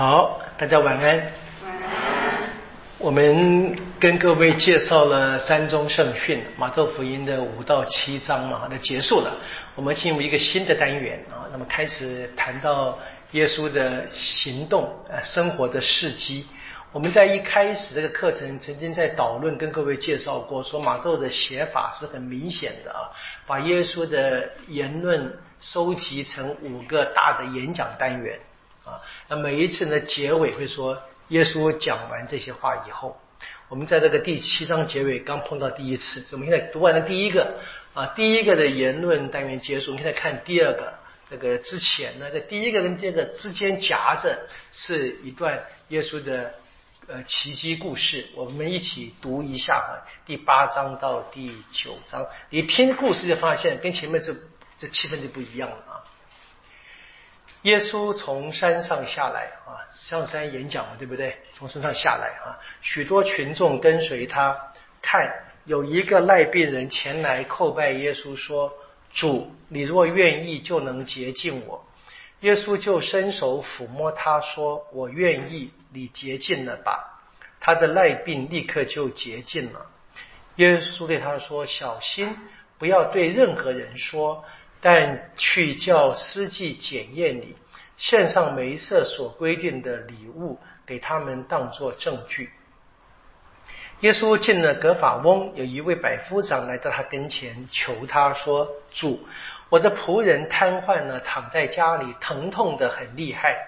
[0.00, 1.18] 好，大家晚安。
[1.62, 2.48] 晚安
[2.96, 9.36] 我们跟各位介绍了三宗圣训，马窦福音的五到七章嘛，那结束了。
[9.74, 12.98] 我们进入一个新的单元啊，那么开始谈到
[13.32, 16.46] 耶稣的行动，呃，生活的事迹。
[16.92, 23.12] 我们在一开始这个课程曾经在导论跟各位介绍过，说马窦的写法是很明显的啊，
[23.46, 25.30] 把耶稣的言论
[25.60, 28.40] 收集成五个大的演讲单元
[28.90, 33.20] 啊，那每一次呢结尾会说耶稣讲完这些话以后，
[33.68, 37.54] 我们在这个第七章结尾刚碰到第一次，我们现在读完了第一个
[37.94, 40.94] 啊，第一个的言论单元结束，我们现在看第二个，
[41.30, 44.38] 这个之前呢，在第一个跟第二个之间夹着
[44.72, 46.54] 是一段耶稣的。
[47.08, 49.90] 呃，奇迹故事，我们一起读一下啊，
[50.26, 54.32] 第八章到第九章，你听故事就发现跟前面这
[54.78, 56.04] 这气氛就不一样了啊。
[57.62, 61.36] 耶稣从山上下来啊，上山演讲嘛，对不对？
[61.52, 65.30] 从山上下来啊，许多群众跟随他，看
[65.64, 68.72] 有一个赖病人前来叩拜耶稣，说
[69.12, 71.84] ：“主，你若愿意，就能洁净我。”
[72.40, 77.20] 耶稣就伸手抚摸他，说：“我愿意。”你洁净了吧？
[77.60, 79.86] 他的赖病立刻就洁净了。
[80.56, 82.36] 耶稣对他说：“小心，
[82.78, 84.44] 不要对任何人说，
[84.80, 87.56] 但去叫司祭检验你，
[87.96, 92.50] 献上梅瑟所规定的礼物给他们当作证据。”
[94.00, 99.28] 耶稣进了格法翁，有一位百夫长来到他跟前，求他说：“主，
[99.68, 103.66] 我的仆人瘫痪了，躺在家里，疼痛的很厉害。”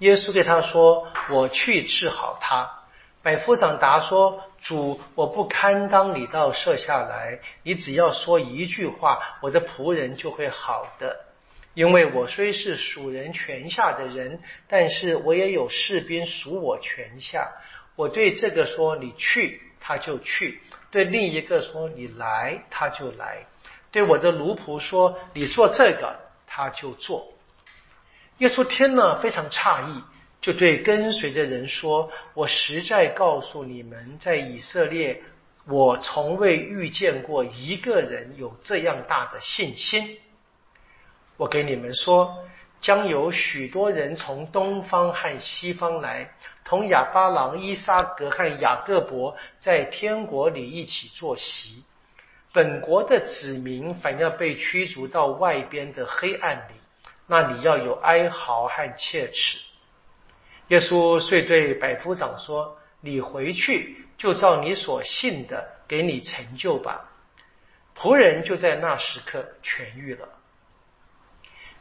[0.00, 2.70] 耶稣对他说：“我去治好他。”
[3.26, 11.24] 百夫长答说：“主，我不堪当你到舍下来，你只要说一句话，我的仆人就会好的。
[11.74, 17.50] 因为我虽是属人权下的人，但是我也有士兵属我权下。
[17.96, 20.60] 我对这个说你去，他就去；
[20.92, 23.44] 对另一个说你来，他就来；
[23.90, 27.26] 对我的奴仆说你做这个，他就做。”
[28.38, 30.04] 耶稣听了非常诧异，
[30.40, 35.20] 就对跟随的人说：“我实在告诉你们，在以色列，
[35.66, 40.18] 我从未遇见过一个人有这样大的信心。
[41.36, 42.44] 我给你们说，
[42.80, 46.30] 将有许多人从东方和西方来，
[46.64, 51.82] 同亚巴郎、伊沙格和雅各伯在天国里一起坐席。
[52.52, 56.74] 本国的子民反要被驱逐到外边的黑暗里。”
[57.28, 59.58] 那你要有哀嚎和切齿。
[60.68, 67.10] 耶稣遂对百夫长说：“你回去，就照你所信的给你成就吧。”
[67.96, 70.28] 仆人就在那时刻痊愈了。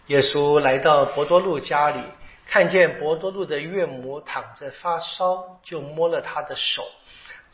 [0.07, 1.99] 耶稣来到伯多禄家里，
[2.47, 6.83] 看见伯多禄的岳母躺着发烧，就摸了他的手，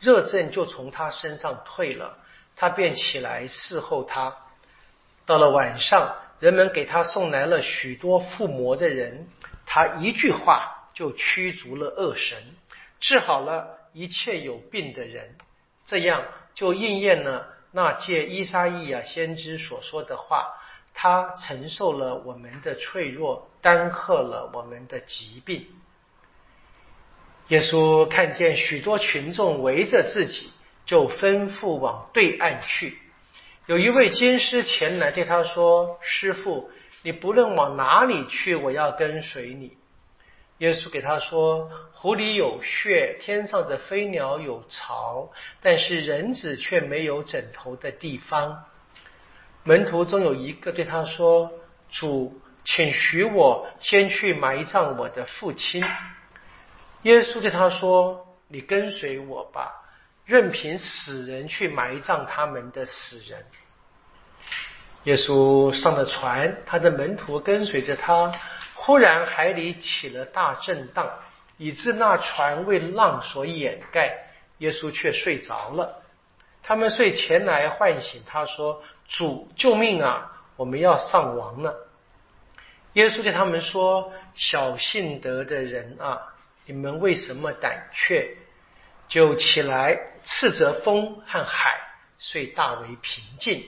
[0.00, 2.18] 热症就从他身上退了，
[2.54, 4.36] 他便起来侍候他。
[5.24, 6.14] 到了晚上。
[6.42, 9.28] 人们给他送来了许多附魔的人，
[9.64, 12.38] 他一句话就驱逐了恶神，
[13.00, 15.36] 治好了一切有病的人，
[15.84, 20.48] 这样就应验了那借伊莎伊亚先知所说的话：
[20.94, 25.66] 他承受了我们的脆弱，担荷了我们的疾病。
[27.48, 30.52] 耶稣看见许多群众围着自己，
[30.86, 32.98] 就吩咐往对岸去。
[33.66, 36.70] 有一位军师前来对他说：“师傅，
[37.02, 39.76] 你不论往哪里去，我要跟随你。”
[40.62, 45.28] 耶稣给他说：“湖里有穴，天上的飞鸟有巢，
[45.60, 48.64] 但是人子却没有枕头的地方。”
[49.66, 51.50] 门徒中有一个对他说
[51.90, 55.84] ：“主，请许我先去埋葬我的父亲。”
[57.02, 59.82] 耶稣对他说：“你跟随我吧。”
[60.24, 63.44] 任凭死人去埋葬他们的死人。
[65.02, 68.32] 耶稣上了船，他的门徒跟随着他。
[68.84, 71.08] 忽然海里起了大震荡，
[71.56, 74.18] 以致那船为浪所掩盖。
[74.58, 76.02] 耶稣却睡着了。
[76.64, 80.32] 他们遂前来唤醒他说：“主，救命啊！
[80.56, 81.86] 我们要丧亡了。”
[82.94, 86.34] 耶稣对他们说：“小信德的人啊，
[86.66, 88.36] 你们为什么胆怯？”
[89.06, 91.78] 就起来斥责风和海，
[92.18, 93.64] 遂大为平静。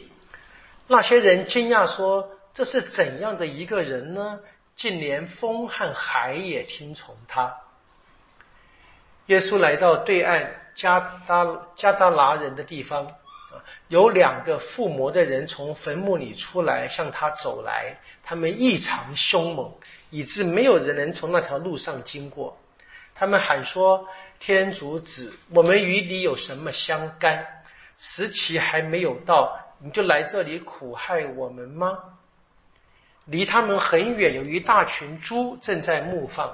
[0.89, 4.41] 那些人惊讶说：“这是怎样的一个人呢？
[4.77, 7.55] 竟连风和海也听从他。”
[9.27, 13.11] 耶稣来到对岸加达加达拿人的地方
[13.89, 17.97] 有两个附魔的人从坟墓里出来，向他走来。
[18.23, 19.73] 他们异常凶猛，
[20.11, 22.59] 以致没有人能从那条路上经过。
[23.15, 24.09] 他们喊说
[24.41, 27.47] ：“天主子，我们与你有什么相干？
[27.97, 31.97] 时期还没有到，你就来这里苦害我们吗？”
[33.27, 36.53] 离他们很远，有一大群猪正在牧放。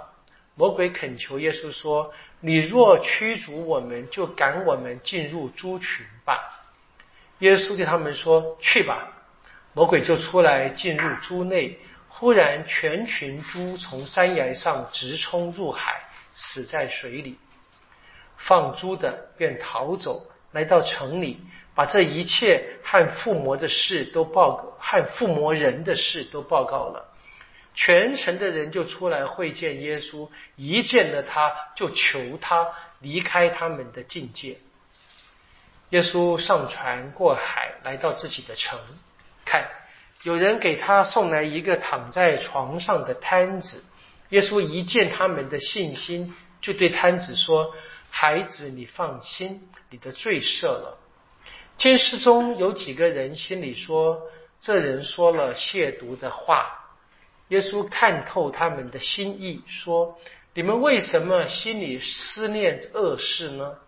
[0.55, 6.61] 魔鬼恳求耶稣说：“你若驱逐我们，就赶我们进入猪群吧。”
[7.40, 9.08] 耶稣对他们说：“去吧。”
[9.72, 11.78] 魔鬼就出来进入猪内，
[12.08, 16.02] 忽然全群猪从山崖上直冲入海，
[16.32, 17.38] 死在水里。
[18.37, 21.40] 放猪的便逃走，来到城里，
[21.75, 27.06] 把这一切和附魔的事都报告，和附魔人的事都报告了。
[27.75, 34.58] 全城的人就出来会见耶稣，一见了他就求他离开他们的境界。
[35.90, 38.78] 耶稣上船过海，来到自己的城，
[39.44, 39.69] 看
[40.23, 43.84] 有人给他送来一个躺在床上的摊子。
[44.28, 47.75] 耶稣一见他们的信心，就对摊子说
[48.11, 50.99] ：“孩子，你放心，你的罪赦了。”
[51.81, 54.29] 监视中有几个人心里说
[54.61, 56.77] ：“这人说了亵渎的话。”
[57.49, 60.19] 耶稣看透他们的心意，说
[60.53, 63.79] ：“你们为什么心里思念恶事呢？”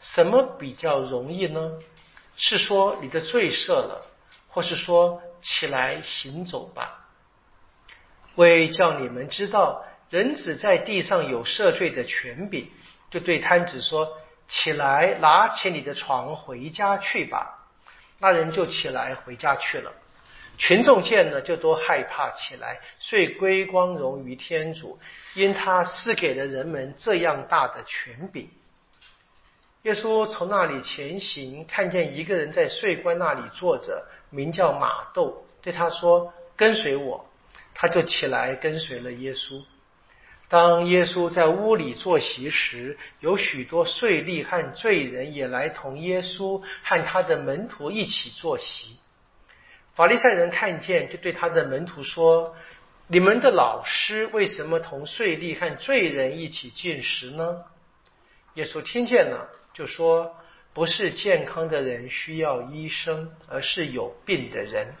[0.00, 1.78] 什么比较容易呢？
[2.36, 4.04] 是说你的罪赦了，
[4.48, 7.06] 或是说起来行走吧？
[8.34, 12.68] 为叫你们知道人子在地上有赦罪的权柄，
[13.08, 14.18] 就对摊子说
[14.50, 17.56] ：“起来，拿起你的床回家去吧。”
[18.20, 19.90] 那人就起来回家去了。
[20.58, 24.98] 群众见了，就都害怕起来，遂归光荣于天主，
[25.32, 28.50] 因他赐给了人们这样大的权柄。
[29.84, 37.24] 耶稣从那里前行，看见一个人在税官那里坐着，名叫马窦，对他说：“跟随我。”
[37.72, 39.64] 他就起来跟随了耶稣。
[40.50, 48.98] 当耶稣在屋里坐席时，有许多税吏和罪人也来同耶稣和他的门徒一起坐席。
[49.94, 52.56] 法利赛人看见，就对他的门徒说
[53.06, 57.62] ：“你们的老师为什么同税吏和罪人一起进食呢？”
[58.54, 59.48] 耶稣听见了。
[59.72, 60.36] 就说
[60.72, 64.94] 不是健康的人需要医生，而是有病的人。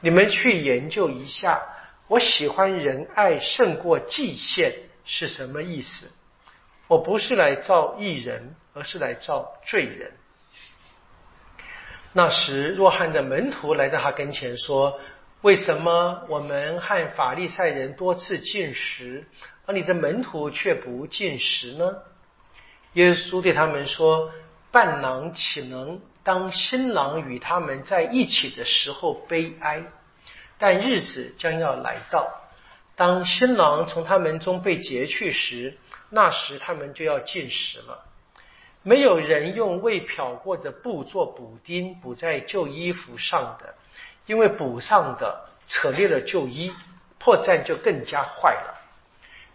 [0.00, 1.60] 你们去研究一下，
[2.08, 4.74] 我喜欢仁爱胜过祭献
[5.04, 6.10] 是什么意思？
[6.88, 10.12] 我不是来造义人，而是来造罪人。
[12.12, 15.00] 那时，若翰的门徒来到他跟前说
[15.42, 19.26] ：“为什么我们和法利赛人多次进食，
[19.66, 21.96] 而你的门徒却不进食呢？”
[22.94, 24.30] 耶稣对他们说
[24.70, 29.82] ：“伴郎岂能当新郎与他们在一起的时候悲哀？
[30.58, 32.28] 但日子将要来到，
[32.94, 35.76] 当新郎从他们中被劫去时，
[36.10, 38.04] 那时他们就要进食了。
[38.82, 43.74] 没有人用未漂过的布做补丁补在旧衣服上的，
[44.26, 46.72] 因为补上的扯裂了旧衣，
[47.18, 48.74] 破绽就更加坏了。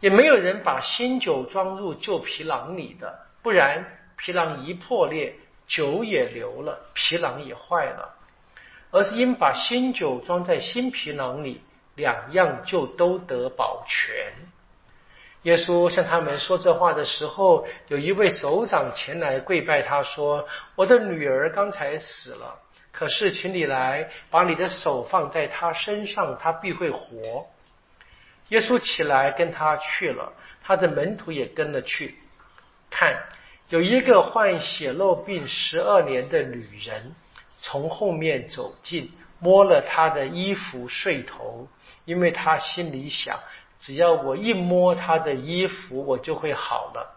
[0.01, 3.83] 也没有人把新酒装入旧皮囊里的。”不然，
[4.17, 5.33] 皮囊一破裂，
[5.65, 8.13] 酒也流了，皮囊也坏了。
[8.91, 11.61] 而是应把新酒装在新皮囊里，
[11.95, 14.15] 两样就都得保全。
[15.43, 22.59] 耶稣向他们说这话的时候，有一位首长前来跪拜他说：“我的女儿刚才死了，
[22.91, 27.47] 可是请你来把你的手放在她身上，她必会活。”
[28.49, 32.15] 耶稣起来跟他去了，他的门徒也跟了去。
[32.89, 33.17] 看，
[33.69, 37.15] 有一个患血漏病十二年的女人
[37.61, 41.67] 从后面走近，摸了他的衣服睡头，
[42.05, 43.39] 因为他心里想：
[43.79, 47.15] 只要我一摸他的衣服，我就会好了。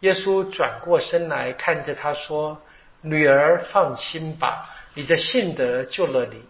[0.00, 2.60] 耶稣转过身来看着他说
[3.02, 6.42] ：“女儿，放心吧，你的信德救了你。”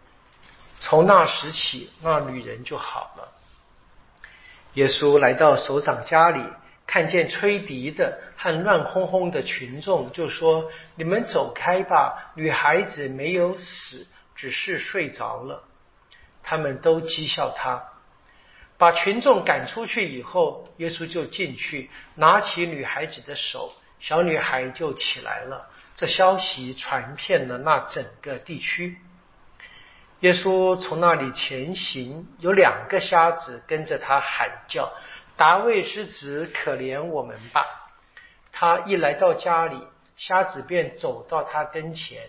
[0.79, 3.29] 从那时起，那女人就好了。
[4.75, 6.41] 耶稣来到首长家里。
[6.89, 15.63] 看见吹笛的和乱哄哄的群众，就说：“你们走开吧，女孩子没有死，只是睡着了。”
[16.43, 17.85] 他们都讥笑他。
[18.79, 25.69] 把群众赶出去以后，耶稣就进去，拿起女孩子的手，小女孩就起来了。
[25.95, 28.97] 这消息传遍了那整个地区。
[30.21, 34.91] 耶稣从那里前行，有两个瞎子跟着他喊叫。
[35.39, 37.65] 达卫之子，可怜我们吧！
[38.53, 39.79] 他一来到家里，
[40.17, 42.29] 瞎子便走到他跟前，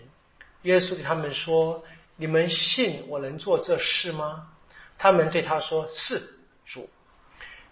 [0.62, 1.84] 耶稣对他们说
[2.16, 4.46] ：“你们信我能做这事吗？”
[4.96, 6.22] 他们对他说：“是
[6.64, 6.88] 主。”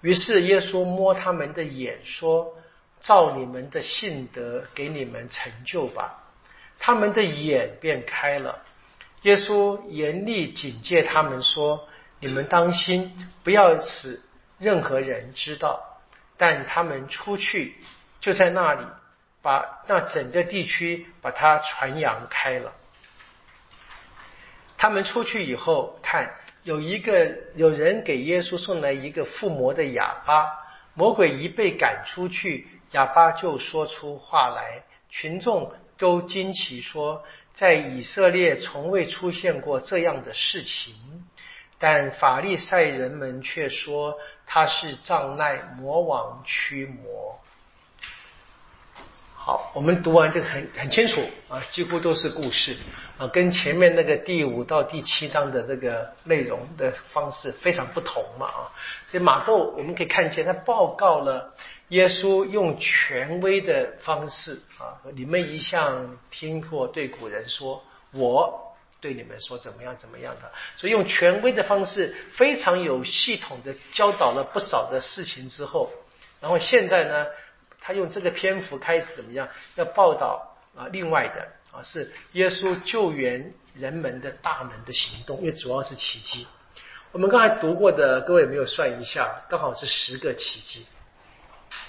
[0.02, 2.56] 于是耶稣摸他们的眼说
[3.00, 6.24] ：“照你们的信德，给你们成就吧。”
[6.80, 8.64] 他们的眼便开了。
[9.22, 14.20] 耶稣严厉警戒他们说：“你们当心，不要使
[14.58, 15.84] 任何人知道。”
[16.40, 17.74] 但他们出去，
[18.20, 18.84] 就在那里
[19.42, 22.72] 把那整个地区把它传扬开了。
[24.76, 30.52] 他们出去以后，看有一个有人给耶稣送来一个附魔的哑巴，
[30.94, 41.17] 魔鬼一被赶出去，哑巴就说出话来，群众都惊奇说，在以色列从未出现过这样的事情。
[41.78, 47.38] 但法利赛人们却说他是障碍魔王驱魔。
[49.34, 52.76] 好，我们读完这个很很清楚啊，几乎都是故事
[53.16, 58.60] 啊，跟前面那个第五到第七章的这个内容的方式非常不同嘛啊。
[59.06, 61.54] 所以马窦我们可以看见，他报告了
[61.88, 68.67] 耶稣用权威的方式啊，你们一向听过对古人说我。
[69.00, 75.90] 对你们说怎么样怎么样的，所以用权威的方式，非常有系统的教导了不少的事情之后，
[76.40, 77.26] 然后现在呢，
[77.80, 79.48] 他用这个篇幅开始怎么样？
[79.76, 86.46] 要报道啊，另外的啊是耶稣救援人们的大能的行动，因为主要是奇迹。
[87.12, 89.42] 我们刚才读过的，各位有没有算一下？
[89.48, 90.84] 刚好是十个奇迹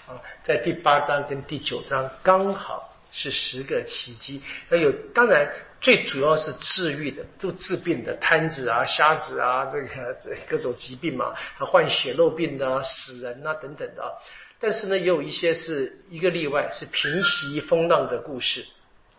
[0.08, 4.42] 啊，在第八章跟第九章刚好是十个奇迹。
[4.70, 5.52] 那有当然。
[5.82, 14.18] 最主要是治愈的，就治病的，瘫子啊、瞎子啊，这个这各种疾病嘛，还患血肉病的、死人啊等等的。
[14.60, 18.66] 但是呢，也有一些是一个例外，是平息风浪的故事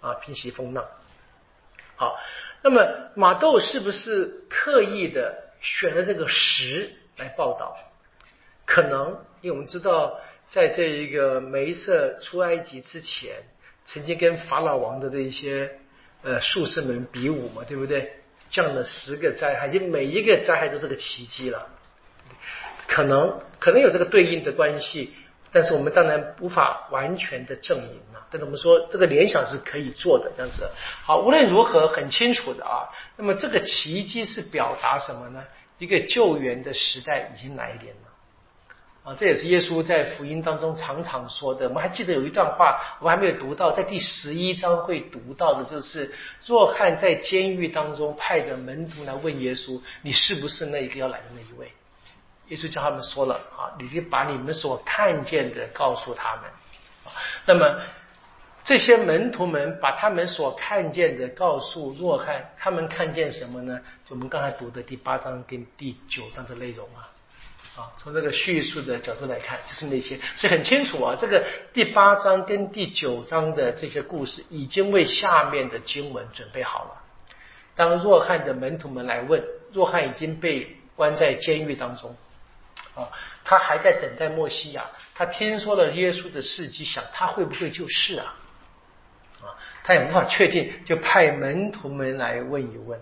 [0.02, 0.84] 啊，平息风浪。
[1.96, 2.20] 好，
[2.60, 7.74] 那么马窦是不是刻意的选了这个十来报道？
[8.66, 10.20] 可能，因为我们知道，
[10.50, 13.44] 在这一个梅瑟出埃及之前，
[13.92, 15.70] 曾经跟法老王的这一些。
[16.22, 18.12] 呃，术士们比武嘛，对不对？
[18.50, 21.66] 降了十个灾害，就每一个灾害都是个奇迹了。
[22.86, 25.14] 可能可能有这个对应的关系，
[25.50, 28.20] 但是我们当然无法完全的证明啊。
[28.30, 30.68] 但是我们说这个联想是可以做的，这样子。
[31.02, 32.90] 好，无论如何，很清楚的啊。
[33.16, 35.42] 那么这个奇迹是表达什么呢？
[35.78, 38.09] 一个救援的时代已经来临了。
[39.02, 41.66] 啊，这也是耶稣在福音当中常常说的。
[41.68, 46.14] 我们还记得有一段话，我们还没有读到，在第十一章会读到的，就是
[46.44, 51.72] 若翰在监狱当中派着门徒来问耶稣：“你是不是那一个要来的那一位？”
[52.48, 56.44] 耶稣叫他们说了：“啊，你就把你们所看见的告诉他们。”
[57.46, 57.80] 那么
[58.62, 63.80] 这些门徒们把他们所看见的告诉若翰，他们看见什么呢？
[64.06, 67.08] 就我们刚才读的第八章跟第九章的内容啊。
[67.76, 71.16] 啊，从这个叙述的角度来看，就是那些，所以很清楚啊。
[71.18, 76.90] 这个第八章跟第九章的这些故事，已经为下面的经文准备好了。
[77.76, 82.16] 当若翰的门徒们来问，若翰已经被关在监狱当中，
[82.96, 83.08] 啊，
[83.44, 84.84] 他还在等待墨西亚。
[85.14, 88.34] 他听说了耶稣的事迹，想他会不会就是啊？
[89.42, 93.00] 啊，他也无法确定，就派门徒们来问一问。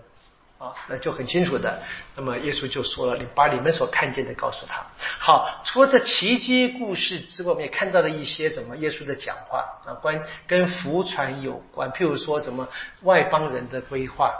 [0.59, 1.81] 啊，那就很清楚的。
[2.15, 4.85] 那么耶稣就说了：“你把你们所看见的告诉他。”
[5.17, 11.89] 好，除了这奇迹故事之外，我们也看到了一些什么耶稣的讲话啊，关跟福传有关。
[11.93, 12.67] 譬如说什么
[13.03, 14.33] 外邦人的规划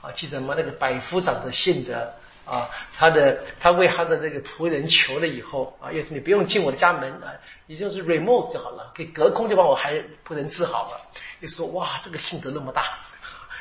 [0.00, 0.54] 啊，记得吗？
[0.56, 2.12] 那个百夫长的信德
[2.46, 7.34] 啊，他的他为他的这个仆人求了以后啊，耶稣你不用进我的家门啊，
[7.66, 9.94] 你就是 remote 就好了，可以隔空就把我还
[10.24, 11.00] 仆人治好了。
[11.40, 12.98] 耶稣说：“哇，这个信德那么大。”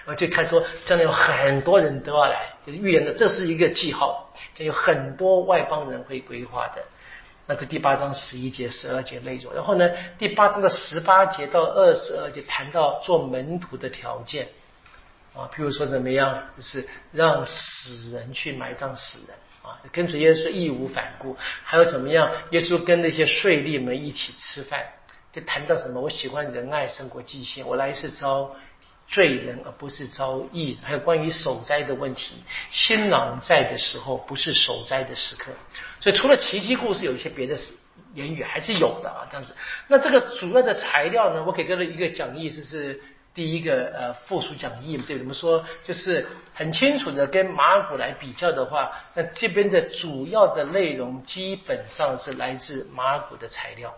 [0.06, 6.82] 然后就看说，将来有很多人都要来，就是预言的，这是一个记号，将有很多外邦人会规划的。
[7.46, 9.54] 那这第八章十一节、十二节内容。
[9.54, 14.50] 然后呢，第八章的十八节到二十二节谈到做门徒的条件
[15.36, 21.36] 啊，譬如说怎么样，就是让死人去埋葬死人啊，跟着耶稣义无反顾。
[21.64, 24.84] 还有怎么样，耶稣跟那些税吏们一起吃饭，
[25.32, 26.02] 就谈到什么？
[26.02, 28.56] 我喜欢仁爱胜过祭献，我来是招。
[29.12, 32.36] 罪人而不是遭义人，还有关于守灾的问题。
[32.72, 35.52] 新郎在的时候不是守灾的时刻，
[36.00, 37.58] 所以除了奇迹故事，有一些别的
[38.14, 39.28] 言语还是有的啊。
[39.30, 39.54] 这样子，
[39.90, 43.02] 那这个主要的材料呢，我给各位一个讲义，就是
[43.36, 45.62] 第一个呃附属讲义，对，怎么说？
[45.84, 53.94] 就是很清楚的跟马古来比较的话，那这边的主要的内容基本上是来自马古的材料。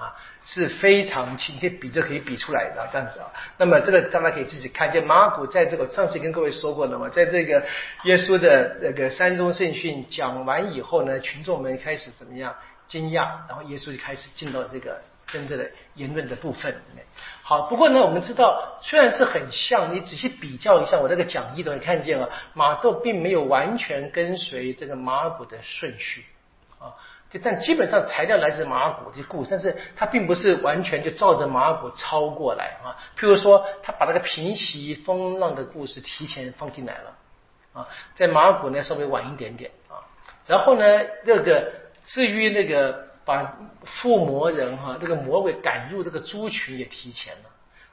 [0.00, 3.30] 啊，是非常清，这比就可以比出来的这样子啊。
[3.58, 7.62] 那么这个大家可以自己看见，马古在这个上次跟各位说过了嘛，在这个
[8.04, 12.56] 耶稣的那个山中圣训讲完以后呢，群众们开始怎么样
[12.88, 17.04] 惊讶，然后耶稣就开始进到这个真正的言论的部分里面。
[17.42, 26.24] 好，不过呢，我们知道虽然是很像，你仔细比较一下我那个讲义都会看见啊，马窦并没有完全跟随这个马古的顺序。
[27.30, 32.98] 就但基本上材料来自马古的故事，但是他并不是完全就照着马古抄过来啊。
[33.16, 37.14] 譬如说，他把那个平息风浪的故事提前放进来了
[37.72, 40.02] 啊，在马古呢稍微晚一点点啊。
[40.44, 40.84] 然后呢，
[41.24, 41.72] 这个
[42.02, 47.50] 至于那个把附魔人哈，这个魔鬼赶入这个猪群也提前了。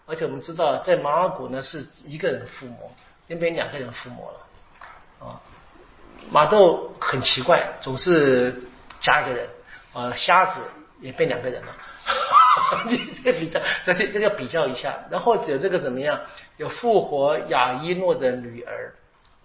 [0.07, 2.91] 而且我们知道，在马古呢是一个人附魔，
[3.27, 5.39] 那边两个人附魔了啊。
[6.31, 8.63] 马豆很奇怪，总是。
[8.99, 9.49] 加一个人，
[9.93, 10.61] 呃，瞎子
[11.01, 11.75] 也变两个人了，
[12.89, 12.97] 这
[13.31, 16.19] 这比较，这这这要比较一下，然后有这个怎么样？
[16.57, 18.95] 有复活雅伊诺的女儿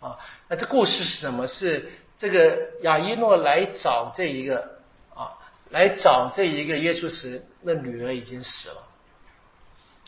[0.00, 0.18] 啊，
[0.48, 1.46] 那这故事是什么？
[1.46, 4.78] 是这个雅伊诺来找这一个
[5.14, 5.34] 啊，
[5.70, 8.76] 来找这一个耶稣时，那女儿已经死了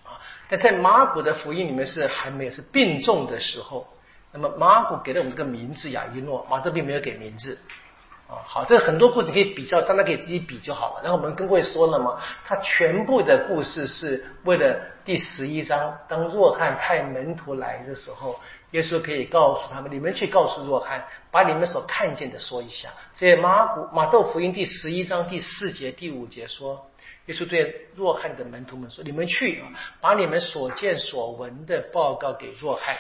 [0.05, 0.21] 啊。
[0.49, 3.87] 但在马古的福音里面是还没有，是病重的时候。
[4.33, 7.59] 那么马古给了我们这个名字雅伊诺，马特并没有给名字。
[8.27, 11.03] 啊，好，这很多故事可以比较，大家可以自己比就好了。
[11.03, 18.41] 然后我们跟各位说了嘛，他全部的故事是为了第十一章，当若翰派门徒来的时候，
[18.71, 22.89] 耶稣可以告诉他们，你们去告诉若翰，把你们所看见的说一下。
[23.13, 26.91] 所以马古马窦福音第十一章第四节、第五节说，
[27.27, 29.69] 耶稣对若翰的门徒们说，你们去啊，
[30.01, 32.97] 把你们所见所闻的报告给若翰，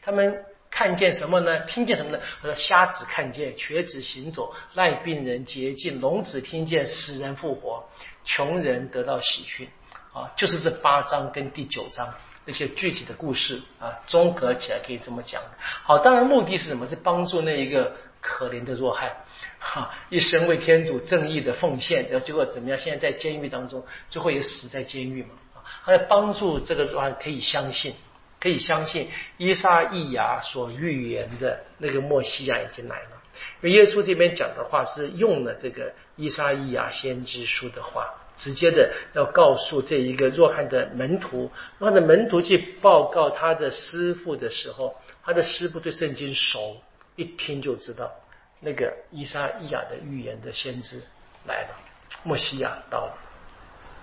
[0.00, 0.42] 他们。
[0.72, 1.60] 看见什么呢？
[1.66, 2.18] 听见什么呢？
[2.40, 7.84] 他说：瞎子看见，瘸子行走，赖病人洁净，聋子听见，死人复活，
[8.24, 9.68] 穷人得到喜讯。
[10.14, 12.12] 啊，就是这八章跟第九章
[12.44, 15.40] 那些具体的故事啊，综合起来可以这么讲。
[15.84, 16.86] 好，当然目的是什么？
[16.86, 19.10] 是帮助那一个可怜的弱汉，
[19.58, 22.78] 哈，一生为天主正义的奉献，然后结果怎么样？
[22.78, 25.30] 现在在监狱当中，最后也死在监狱嘛。
[25.54, 27.94] 啊，他要帮助这个弱汉可以相信。
[28.42, 33.22] 可以相信伊莎伊亚所预言的那个墨西亚已经来了，
[33.60, 46.78] 因为耶稣这边讲的话是用了这个伊莎伊亚先知书的话，直接的要告诉这一个若翰的门徒，若翰的门徒去报告他的师傅的时候，他的师傅对圣经熟，
[47.14, 48.10] 一听就知道
[48.58, 51.00] 那个伊莎伊亚的预言的先知
[51.46, 51.76] 来了，
[52.24, 53.14] 墨西亚到了，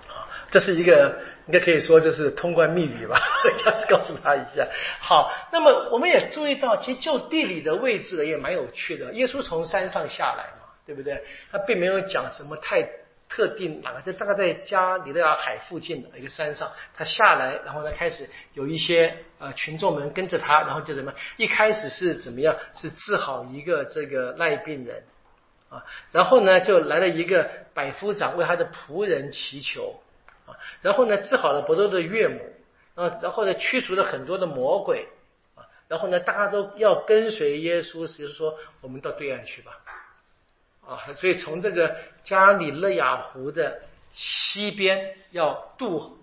[0.08, 1.20] 啊，这是一个。
[1.50, 3.20] 应该可以说这是通关密语吧，
[3.58, 4.68] 这样子告诉他一下。
[5.00, 9.12] 好，那么我们也注意到，其实就地理的位置也蛮有趣的。
[9.14, 11.24] 耶稣从山上下来嘛，对不对？
[11.52, 12.88] 他并没有讲什么太
[13.28, 21.12] 特定哪个，就大概在加里勒亚海附近的一个山上，他下来，然后呢开始有一些呃群众们跟着他，然后就怎么？
[21.38, 22.56] 一开始是怎么样？
[22.76, 25.04] 是治好一个这个赖病人
[25.70, 30.00] 啊，然后呢就来了一个百夫长为他的仆人祈求。
[30.82, 32.42] 然后呢，治好了伯多的岳母
[32.96, 35.08] 啊，然后呢，驱除了很多的魔鬼
[35.56, 39.80] 啊，然后呢，大家都要跟随耶稣，就是说，我们到对岸去吧
[40.86, 43.82] 啊，所以从这个加里勒亚湖的
[44.12, 46.18] 西边要渡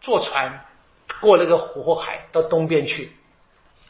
[0.00, 0.64] 坐船
[1.20, 3.12] 过那个湖或海到东边去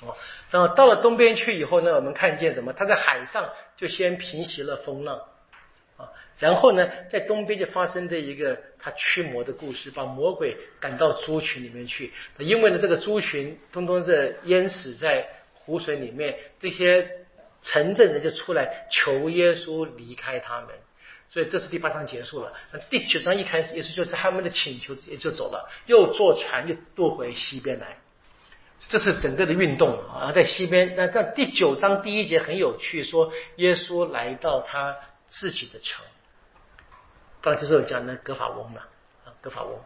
[0.01, 0.15] 啊，
[0.51, 2.73] 然后到了东边去以后呢，我们看见什么？
[2.73, 5.21] 他在海上就先平息了风浪。
[5.99, 6.09] 啊
[6.39, 12.13] 然后呢，在东边就发生这一个他驱魔的故事，把魔鬼赶到猪群里面去。
[12.39, 17.11] 因为呢，这个猪群通通是淹死在湖水里面，这些
[17.61, 20.69] 城镇人就出来求耶稣离开他们。
[21.29, 22.53] 所以这是第八章结束了。
[22.73, 27.99] 那第九章一开始，耶稣就在他们的请求之下就走了，又坐船又渡回西边来。
[28.79, 30.95] 这是整个的运动啊，在西边。
[30.97, 34.97] 那在第九章第一节很有趣，说耶稣来到他
[35.29, 36.05] 自己的城。
[37.41, 38.83] 刚就是我讲的格法翁嘛，
[39.25, 39.79] 啊，格法翁，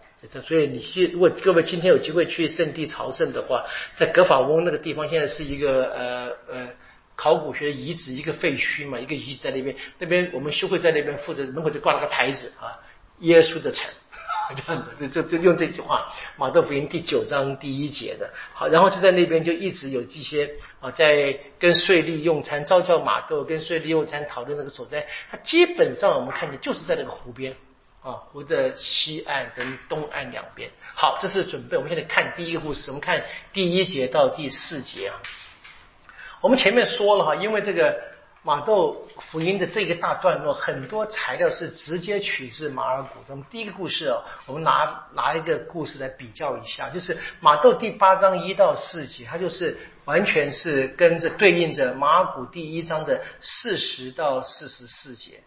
[0.42, 6.68] 所以你去，如果各位今天有机会去圣地朝圣的话，在格法翁那个地方，现在是一个呃呃
[7.14, 12.81] 考古学遗址，一个废墟嘛，一个遗址在那边，那边我们修会在那边负责，门口就挂了个牌子啊，
[13.18, 13.85] 耶稣的城。
[14.67, 18.31] 这样子，就就就用这句话，《马窦福音》第九章第一节的。
[18.53, 25.07] 好，然后就在那边就一直有这些啊，在跟税吏用餐，招教马窦跟税吏用餐讨论那个所在。
[25.31, 27.55] 他基本上我们看见就是在那个湖边
[28.03, 30.71] 啊，湖的西岸跟东岸两边。
[30.95, 31.77] 好，这是准备。
[31.77, 35.15] 我们现在看第一个故事，我们看第一节到第四节啊。
[36.41, 38.03] 我们前面说了哈，因为这个
[38.44, 43.20] 马窦福音的这个大段落，很多材料是直接取自马尔谷。
[43.28, 55.40] 那么第一个故事哦，我们拿拿一个故事来比较一下，就是马窦第八章一到四节，它就是完全是跟着对应着马尔谷第一章的四十到四十四节。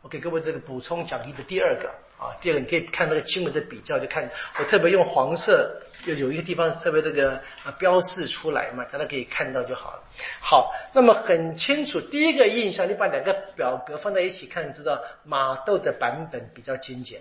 [0.00, 4.28] 我给各位这个补充讲义的第二个啊，第二个你可以看那个经文的比较，就看
[4.58, 5.82] 我特别用黄色。
[6.06, 7.32] 就有一个地方特别这个
[7.64, 10.02] 啊标示出来嘛，大家可以看到就好了。
[10.40, 17.20] 好，那么很清楚，第一个印象，你把两个表格放在一起看，知道马窦的版本比较精简，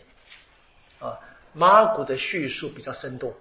[0.99, 1.17] 啊，
[1.53, 3.33] 马古的叙述比较生动，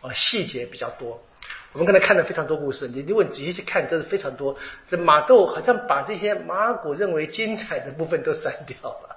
[0.00, 1.22] 啊，细节比较多。
[1.72, 4.56] 我们刚才看了非常多故事，你如果仔细去看，都是非常多。
[4.88, 9.13] 这马窦好像把这些马古认为精彩的部分都删掉了，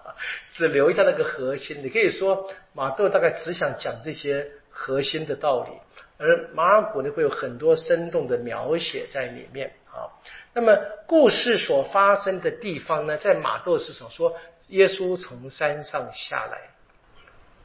[0.51, 1.83] 只留下那个核心。
[1.83, 4.51] 你可以说马窦大概只想讲这些。
[4.79, 5.71] 核心的道理，
[6.19, 10.05] 而马尔谷呢会有很多生动的描写在里面啊。
[10.53, 10.77] 那么
[11.07, 14.35] 故事所发生的地方呢，在马窦是所说
[14.67, 16.59] 耶稣从山上下来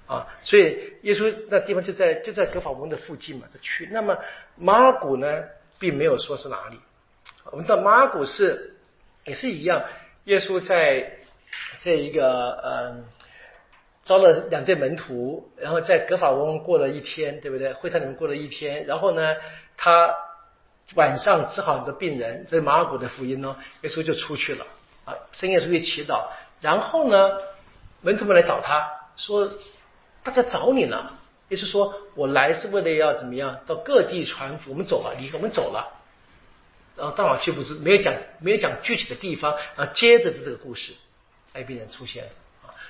[0.07, 3.87] 啊，所以耶稣那地方就在就在格法翁的附近嘛，这去。
[3.93, 4.17] 那么
[4.57, 5.45] 马尔谷呢，
[5.79, 6.81] 并没有说是哪里。
[7.51, 8.75] 我们知道马尔谷是
[9.27, 9.85] 也是一样，
[10.25, 11.19] 耶稣在
[11.83, 13.05] 这一个嗯。
[14.05, 17.73] 招了两对门徒，然后在格法翁过了一天，对不对？
[17.73, 19.37] 会堂里面过了一天，然后呢，
[19.77, 20.13] 他
[20.97, 23.55] 晚上治好很多病人，这是马尔谷的福音哦。
[23.83, 24.67] 耶稣就出去了
[25.05, 26.25] 啊，深夜出去祈祷，
[26.61, 27.31] 然后呢，
[28.01, 29.49] 门徒们来找他说
[30.25, 31.13] ：“大家找你呢。”
[31.51, 33.61] 耶稣说：“我来是为了要怎么样？
[33.69, 35.93] 到各地传福，我们走了，离我们走了。”
[36.99, 39.57] 然后到哪去不知，没有讲，没有讲具体的地方。
[39.77, 40.95] 然后，接着是这个故事，
[41.53, 42.31] 爱病人出现了。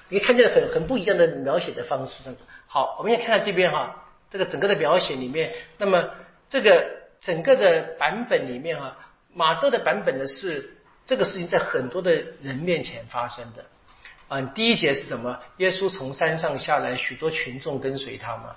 [0.08, 2.44] 你看见很很不一样的描写的方式，这样子。
[2.66, 6.10] 好，我们先看看这边哈，这个整个的描写里面，那么
[6.48, 6.86] 这个
[7.20, 8.96] 整个的版本里面哈，
[9.32, 13.64] 马豆的版本呢是这个事情在很多的人面前发生的。
[14.28, 15.40] 啊，第一节是什么？
[15.58, 18.56] 耶稣从山上下来，许多群众跟随他嘛。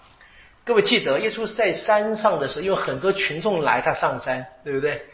[0.63, 5.06] 各位记得，耶稣在山上的时候，有很多群众来，他上山，对不对？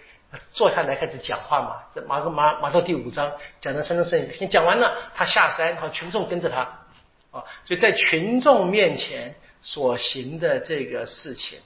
[0.51, 6.61] 坐下来开始讲话嘛，这马个马马上第五章讲的三生圣先讲完了，他下山，然后群众跟着他，
[7.31, 11.59] 啊，所以在群众面前所行的这个事情，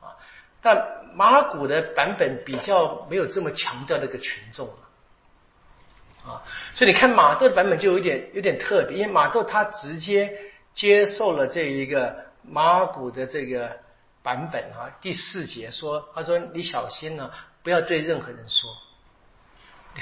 [0.00, 0.18] 啊，
[0.60, 6.42] 但马古的版本比较没有这么强调那个群众了，啊，
[6.74, 10.36] 所以你看马窦的版本就有点有点特别，因为马窦他直接
[10.74, 13.76] 接受了这一个马古的这个
[14.24, 17.30] 版本啊，第四节说，他说你小心呢。
[17.66, 18.70] 不要对任何人说，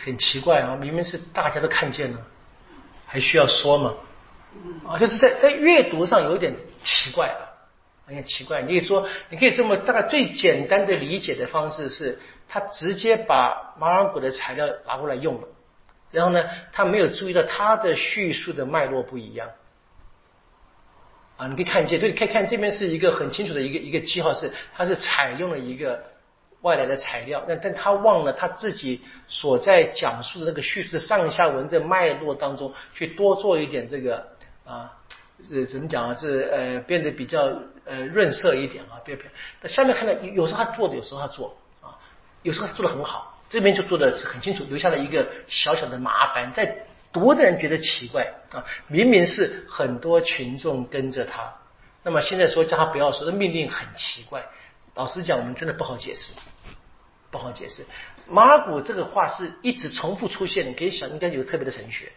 [0.04, 0.76] 很奇怪啊！
[0.76, 2.20] 明明是大家都看见了，
[3.06, 3.94] 还需要说吗？
[4.86, 7.56] 啊，就是在在阅读上有点奇怪了，
[8.08, 8.60] 有点奇怪。
[8.60, 15.48] 你可以说，你可以这么大概最简单的理解的方式是，他直接把马尔谷的材料拿过来用了，
[16.10, 19.48] 然后呢，他没有注意到他的叙述的脉络不一样。
[21.38, 26.12] 啊，你可以看见，对，可以看这边是一个很清楚的一个一个记号，是它是采用了一个。
[26.64, 34.26] 外来的材料，但但他忘了他自己所在讲述的那个叙事上下文的脉络当中，去多做一点这个
[34.64, 34.90] 啊，
[35.52, 36.16] 呃，怎么讲啊？
[36.18, 37.52] 是呃，变得比较
[37.84, 39.30] 呃润色一点啊，变变。
[39.60, 42.00] 那下面看到有时候他做的，有时候他做啊，
[42.42, 51.52] 有时候他做的很好，这边就做的是很清楚，留下了一个小小的麻烦，在读的人觉得奇怪啊，明明是很多群众跟着他，
[52.02, 54.46] 那么现在说叫他不要说，的命令很奇怪。
[54.96, 56.32] 老实讲，我们真的不好解释。
[57.34, 57.84] 不好解释，
[58.28, 62.12] 马古这个话是一直重复出现，你可以想应该有特别的神学。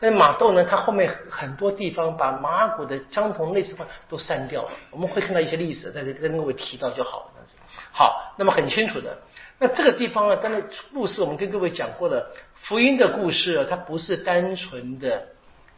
[0.00, 4.70] 但是马窦呢，他后面很多地方把马古的相同类似话都删掉了。
[4.90, 7.44] 我们会看到一些历史，在这跟各位提到就好了。
[7.92, 9.16] 好，那么很清楚的，
[9.60, 10.60] 那这个地方呢，当然
[10.92, 15.28] 故事我们跟各位讲过了，福音的故事它不是单纯的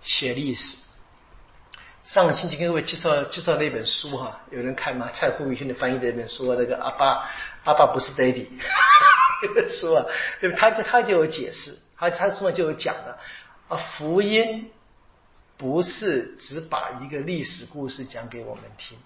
[0.00, 0.78] 写历史。
[2.04, 5.11] 上个星期跟各位介绍介绍那本书哈，有人看吗？
[5.12, 7.28] 蔡胡宇轩的翻译的那本书，那个阿爸。
[7.68, 8.46] 阿爸不是 daddy，
[9.68, 10.07] 书啊，
[10.40, 10.50] 对？
[10.52, 13.18] 他就他就有解释，他他书上就有讲的
[13.68, 14.70] 啊，福音
[15.59, 18.96] 不是只把一个历史故事讲给我们听，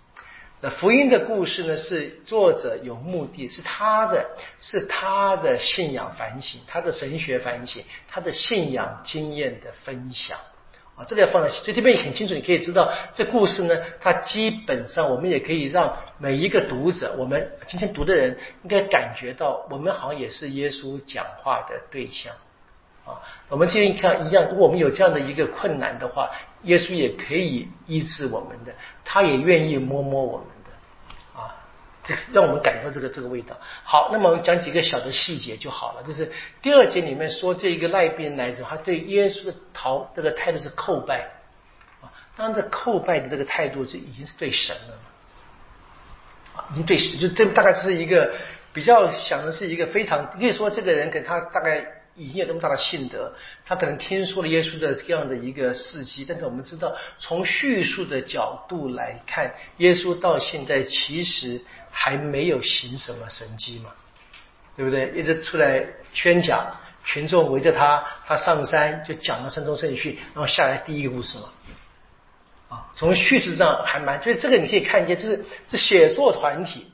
[0.60, 10.38] 那福音的故事呢，是作者有目的，是他的，是他的信仰反省，他的神学反省，他的信仰经验的分享。
[11.08, 22.32] 这个要放在，所以这边也很清楚，你可以知道这故事呢，它基本上我们也可以让每一个读者，我们今天读的人应该感觉到，我们好像也是耶稣讲话的对象
[23.04, 23.20] 啊。
[23.48, 26.30] 我们今天看一样，如果我们有这样的一个困难的话，
[26.64, 28.72] 耶稣也可以医治我们的，
[29.04, 30.46] 他也愿意摸摸我们
[32.04, 32.32] 这是。
[32.32, 33.56] 让我们感受这个这个味道。
[33.84, 36.02] 好，那么我们讲几个小的细节就好了。
[36.02, 41.30] 就是第二节里面说，这一个赖病来者，他对耶稣的逃这个态度是叩拜
[42.00, 42.12] 啊。
[42.36, 44.98] 当然，这叩拜的这个态度，这已经是对神了
[46.56, 48.32] 啊，已经对神，就这大概是一个
[48.72, 52.01] 比较想的是一个非常，可以说这个人跟他大概。
[52.14, 53.32] 已经有那么大的信德，
[53.64, 63.90] 他可能听说了耶稣的这样的一个事迹，但是我们知道，从叙述的角度来看，耶稣到现在其实还没有行什么神迹嘛，
[64.76, 65.10] 对不对？
[65.16, 71.44] 一直出来宣讲，群众围着他，他上山就讲了圣宗圣训，然后下来第一个故事嘛，
[72.68, 76.92] 啊，从叙事上还蛮，所以这个你可以看见，这是是写作团体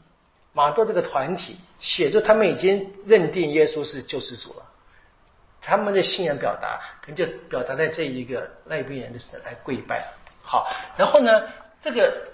[0.52, 4.64] 马多这个团体写作，他们已经认定耶稣是救世主了。
[5.60, 10.12] 他们的信仰表达，可能就表达在这一个赖病人的时来跪拜。
[10.42, 10.66] 好，
[10.96, 11.42] 然后呢，
[11.80, 12.28] 这个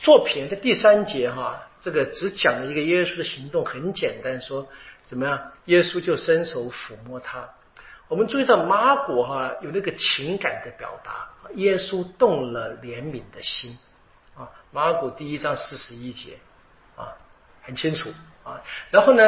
[0.00, 4.66] 作品的第三节哈，这个只讲了一个耶稣的行动，很简单，说
[5.06, 5.52] 怎么样？
[5.66, 7.48] 耶稣就伸手抚摸他。
[8.08, 13.78] 我们注意到马果哈有那个情感的表达，耶稣动了怜悯的心
[14.36, 14.50] 啊。
[14.72, 16.38] 马古第一章四十一节
[16.96, 17.16] 啊，
[17.62, 18.12] 很清楚
[18.44, 18.60] 啊。
[18.90, 19.22] 然后呢？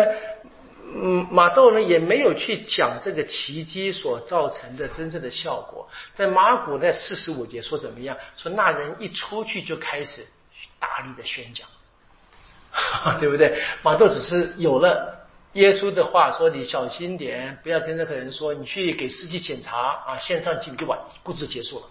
[0.93, 5.89] 嗯，马窦呢也没有去讲这个奇迹所造成的真正的效果。
[6.17, 8.17] 在马古在四十五节说怎么样？
[8.37, 10.27] 说那人一出去就开始
[10.79, 11.69] 大力的宣讲，
[13.21, 13.63] 对不对？
[13.83, 21.87] 马窦只是有了耶稣的话，说你小心点，不要跟任何人说，你去给司机检查啊，线上记录就完，故事结束了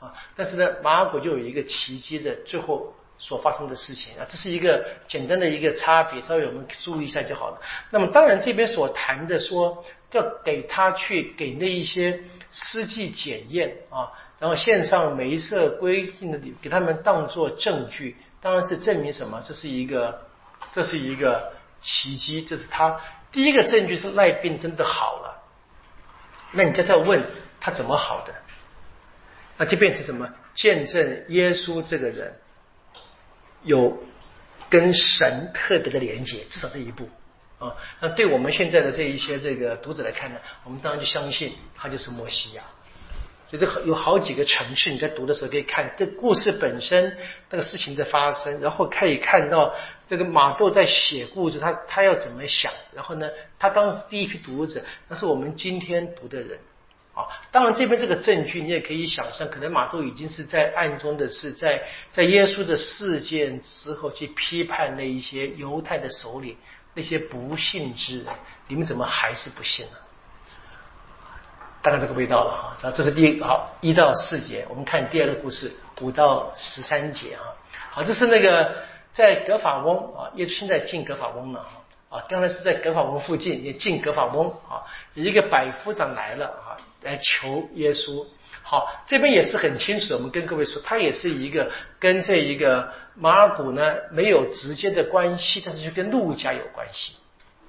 [0.00, 0.14] 啊。
[0.36, 2.94] 但是呢，马古就有一个奇迹的最后。
[3.18, 7.60] 所发生的事情啊，这是一个简单的一个差别，稍微我们注意一下就好了。
[7.90, 12.20] 那么当然这边所谈的说要给他去给那一些
[12.52, 19.42] 司机检验啊，然后线上没色规定的给他们当做证据，当然是证明什么？
[19.44, 20.26] 这是一个
[20.72, 23.00] 这是一个奇迹，这是他
[23.32, 25.42] 第一个证据是赖病真的好了。
[26.52, 27.20] 那你就再问
[27.60, 28.32] 他怎么好的？
[29.56, 30.32] 那就变成什么？
[30.54, 32.32] 见证耶稣这个人。
[33.68, 33.96] 有
[34.68, 37.08] 跟神特别的连接，至少这一步
[37.60, 37.76] 啊。
[38.00, 42.62] 那对我们现在的这一些这个读者来看呢，我们当然就相信他就是摩西亚。
[43.50, 47.16] 所以这有好几个层次，你在读的时候可以看这故事本身
[47.48, 49.74] 那个事情的发生，然后可以看到
[50.06, 56.58] 这个马窦在写故事，他他要怎么想，然后呢，他当时第一批读者，那是我们今天读的人。
[57.18, 66.56] 啊，当然这边这个证据你也可以想象，可能马窦已经是在暗中的是在在耶稣的事件之后去批判那一些犹太的首领，
[66.94, 68.32] 那些不信之人，
[68.68, 69.92] 你们怎么还是不信呢？
[71.82, 72.90] 大概这个味道了哈。
[72.90, 77.42] 这是第一好一到四节，我们看第二个故事五到十三节啊。
[77.90, 78.76] 好，这是那个
[79.12, 81.74] 在格法翁啊，耶稣现在进格法翁了啊。
[82.10, 84.80] 啊刚才是在格法翁附近也进格法翁啊，
[85.14, 86.77] 有一个百夫长来了啊。
[87.02, 88.26] 来求耶稣，
[88.62, 90.14] 好，这边也是很清楚。
[90.14, 97.14] 我们跟各位说，他也是一个跟这一个马尔谷呢没有直接的关系，但是就跟路加有关系。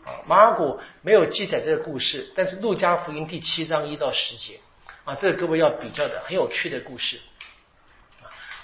[0.03, 4.59] 啊，马尔谷没有记载这个故事，但是路加福音第七章一到十节，
[5.05, 7.19] 啊，这个各位要比较的很有趣的故事。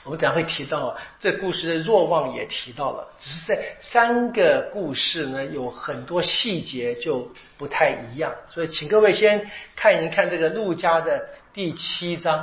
[0.06, 12.38] 我们等下会提到这故事的若望也提到了，只是在三个故事呢有很多细节就不太一样，所以请各位先看一看这个路加的第七章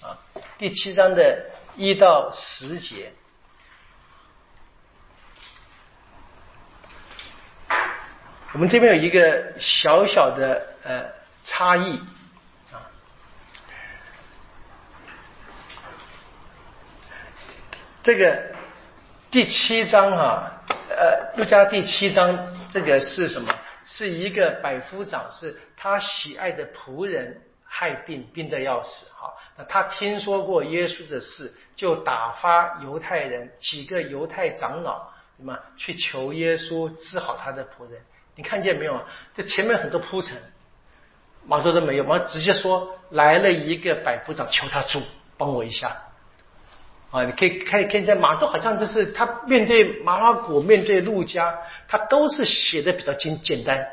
[0.00, 0.16] 啊，
[0.58, 1.44] 第七章的
[1.76, 3.12] 一到十节，
[8.52, 11.06] 我们这边有一个小小的呃
[11.42, 12.00] 差异。
[18.02, 18.36] 这个
[19.30, 20.50] 第七章哈，
[20.88, 22.36] 呃，路加第七章
[22.68, 23.54] 这个是什么？
[23.84, 29.32] 是一个百夫长，是他喜爱的仆人害病，病得要死哈。
[29.56, 38.00] 那他听说过耶稣的事，就打发犹太人几个犹太长老，什么去求耶稣治好他的仆人。
[38.34, 39.00] 你看见没有？
[39.32, 40.36] 这前面很多铺陈，
[41.46, 45.00] 马头都没有，马直接说来了一个百夫长，求他主
[45.38, 46.02] 帮我一下。
[47.12, 53.86] 啊，你可以看看在马窦好像就是他面对马拉古，面对路加，他都是写的比较简简单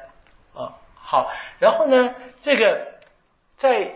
[0.54, 0.72] 啊。
[0.96, 1.30] 好，
[1.60, 2.88] 然后呢，这个
[3.58, 3.92] 在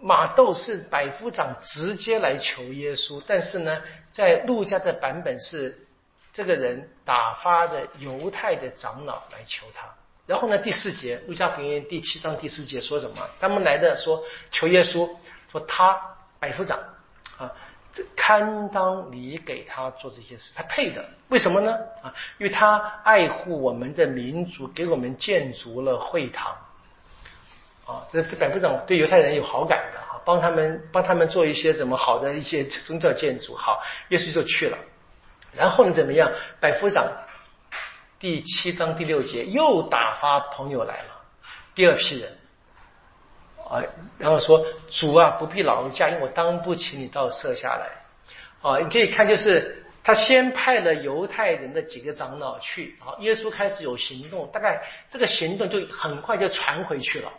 [0.00, 5.84] 马窦是百夫长直接来求耶稣，但是呢，在路加的版本是
[6.32, 9.92] 这个人打发的犹太的长老来求他。
[10.24, 13.28] 然后呢，第四节路加福音第七章第四节说什么？
[13.40, 14.22] 他们来的说
[14.52, 15.10] 求耶稣，
[15.50, 16.00] 说他
[16.38, 16.78] 百夫长。
[17.94, 21.04] 这堪当你给他做这些事，他配的。
[21.28, 21.78] 为什么呢？
[22.02, 26.52] 啊，因为他爱护我们的民族，给我们建筑了会堂。
[27.86, 33.54] 啊，这这百夫长对犹太人有好感的哈，帮他们帮他们做一些怎么好的一些宗教建筑。
[33.54, 34.76] 好，耶稣就去了。
[35.52, 36.32] 然后呢，怎么样？
[36.60, 37.06] 百夫长
[38.18, 41.22] 第七章第六节又打发朋友来了，
[41.76, 42.38] 第二批人。
[43.68, 43.82] 啊，
[44.18, 47.90] 然后说主啊，不必劳驾，因为我当不起你到舍下来。
[48.62, 57.32] 啊，你可以看，就是他先派了犹太人的几个长老去，啊，耶稣开始有行动，大概这个行动就很快就传回去了。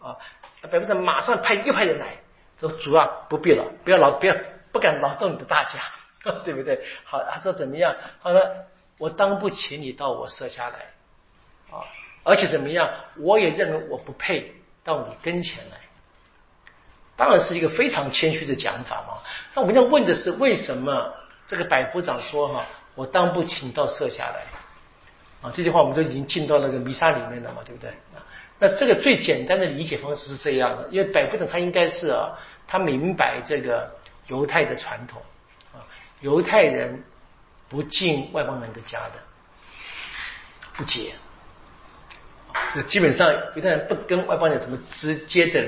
[0.00, 0.16] 啊，
[0.62, 2.16] 百分之马上派又派人来，
[2.58, 4.34] 说主啊，不必了，不要劳，不要
[4.72, 5.80] 不敢劳动你的大家，
[6.44, 6.80] 对不对？
[7.04, 7.94] 好，他说怎么样？
[8.22, 8.40] 他说
[8.98, 10.78] 我当不起你到我舍下来。
[11.70, 11.84] 啊，
[12.24, 12.88] 而且怎么样？
[13.18, 14.54] 我也认为我不配。
[14.82, 15.76] 到你跟前来，
[17.16, 19.18] 当然是一个非常谦虚的讲法嘛。
[19.54, 21.12] 那我们要问的是，为什么
[21.46, 22.64] 这个百夫长说哈，
[22.94, 24.44] 我当不起你到舍下来
[25.42, 25.52] 啊？
[25.54, 27.90] 这句话我们都已经进到那个弥撒里面了嘛，对不对？
[28.58, 33.90] 那这个最简单的理解方式是这样的，因为百夫长他应该是啊，他明白这个
[34.26, 35.20] 犹太的传统
[35.72, 35.80] 啊，
[36.20, 37.02] 犹太人
[37.68, 39.12] 不进外邦人的家的，
[40.74, 41.12] 不解。
[42.74, 45.64] 就基本上犹太人不跟外邦人什么直接的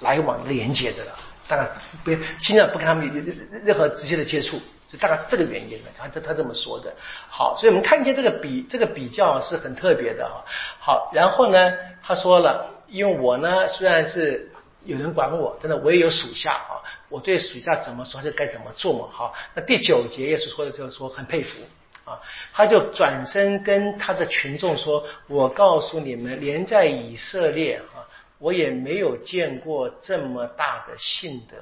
[0.00, 1.12] 来往连接的了，
[1.48, 1.68] 大概
[2.04, 5.90] 不尽量不跟他们有任何直接的接触，是大概是这个原因的。
[5.96, 6.92] 他他他这么说的。
[7.28, 10.44] 好，所以我们看见这个比这个比较是很特别的哈。
[10.80, 11.72] 好，然后呢，
[12.02, 14.50] 他说了，因为我呢虽然是
[14.84, 19.08] 有人管我，真的我也有属下啊，我对属下怎么说就该怎么做嘛。
[19.12, 21.60] 好，那第九节也是说的就是说很佩服。
[22.06, 28.06] 啊，他就转身跟他的群众说：“我告诉你们，连在以色列啊，
[28.38, 31.56] 我也没有见过这么大的信德。”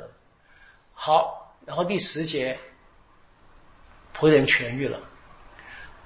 [0.92, 2.58] 好，然后第十节，
[4.14, 5.00] 仆人痊愈了。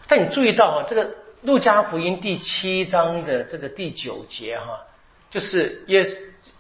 [0.07, 4.87] 但你注意到啊，这个路加福音第七章的这个第九节哈，
[5.31, 6.07] 就是耶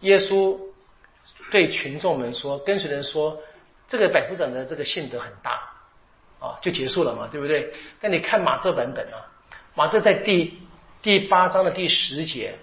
[0.01, 0.59] 耶稣
[1.53, 3.41] 对群众们说，跟随人说，
[3.87, 5.78] 这个百夫长的这个信德很大。
[6.41, 7.73] 啊，就结束了嘛，对不对？
[8.01, 9.27] 但你看马特版本啊，
[9.75, 10.61] 马特在第
[11.03, 12.55] 第八章的第十节，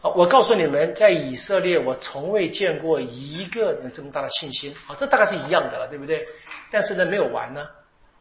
[0.00, 4.72] 啊，我告诉你们，在以色列，我从未见过一个人这么大的信心。
[4.86, 6.24] 啊，这大概是一样的了，对不对？
[6.70, 7.66] 但是呢，没有完呢。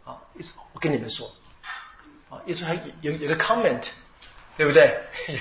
[0.05, 0.17] 啊，
[0.73, 1.31] 我跟你们说，
[2.29, 3.83] 啊，耶稣还有有个 comment，
[4.57, 4.97] 对不对？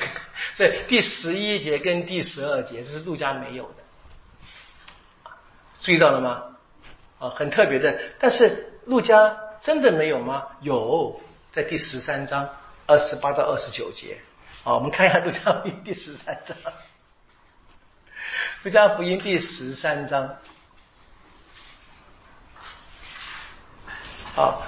[0.58, 5.30] 对，第十一节跟第十二节，这是路加没有的，
[5.80, 6.42] 注意到了吗？
[7.18, 8.68] 啊，很特别的，但是。
[8.84, 10.46] 陆家真的没有吗？
[10.60, 12.48] 有，在第十三章
[12.86, 14.18] 二十八到二十九节。
[14.64, 16.56] 好，我们看一下陆家福音第十三章。
[18.64, 20.36] 陆家福音第十三章。
[24.34, 24.66] 好，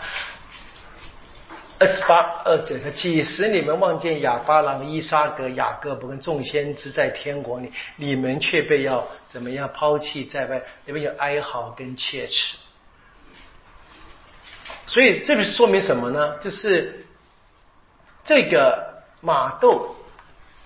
[1.79, 10.63] 二十八二九，他几时你们望见亚巴郎、伊沙格、雅各伯跟众先知在天国里，你们却被要怎么样抛弃在外？
[10.85, 12.59] 你们有哀嚎跟切齿。
[14.87, 16.37] 所以这个说明什么呢？
[16.39, 17.07] 就是
[18.23, 19.95] 这个马豆，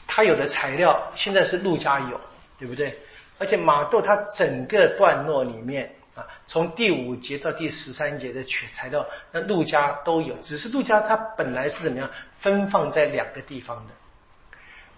[0.06, 2.20] 它有的材料现在是陆家有，
[2.58, 2.98] 对不对？
[3.38, 13.92] 而且马豆它整个段落里面啊，从第五节到第十三节的取材料，那陆家都有，只是陆家它本来是怎么样分放在两个地方的。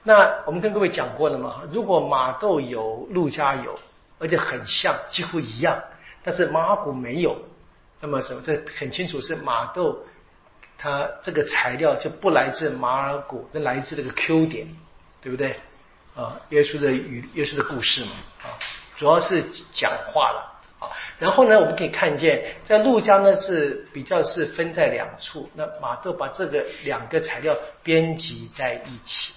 [0.03, 1.63] 那我们跟各位讲过了嘛？
[1.71, 3.79] 如果马豆有，陆家有，
[4.19, 5.79] 而且很像，几乎一样，
[6.23, 7.39] 但是马古没有。
[8.01, 8.43] 那么什么？
[8.43, 10.05] 这很清楚是马豆，
[10.79, 14.67] 它这个材料就不来自马尔谷，那来自这个 Q 点，
[15.21, 15.59] 对不对？
[16.17, 18.59] 啊，耶稣的与耶稣的故事嘛，啊，
[18.97, 20.89] 主要是讲话了啊。
[21.19, 29.35] 然后呢，我们可以看见，在路加呢是比较是分在两处，那马豆把这个两个材料编辑在一起，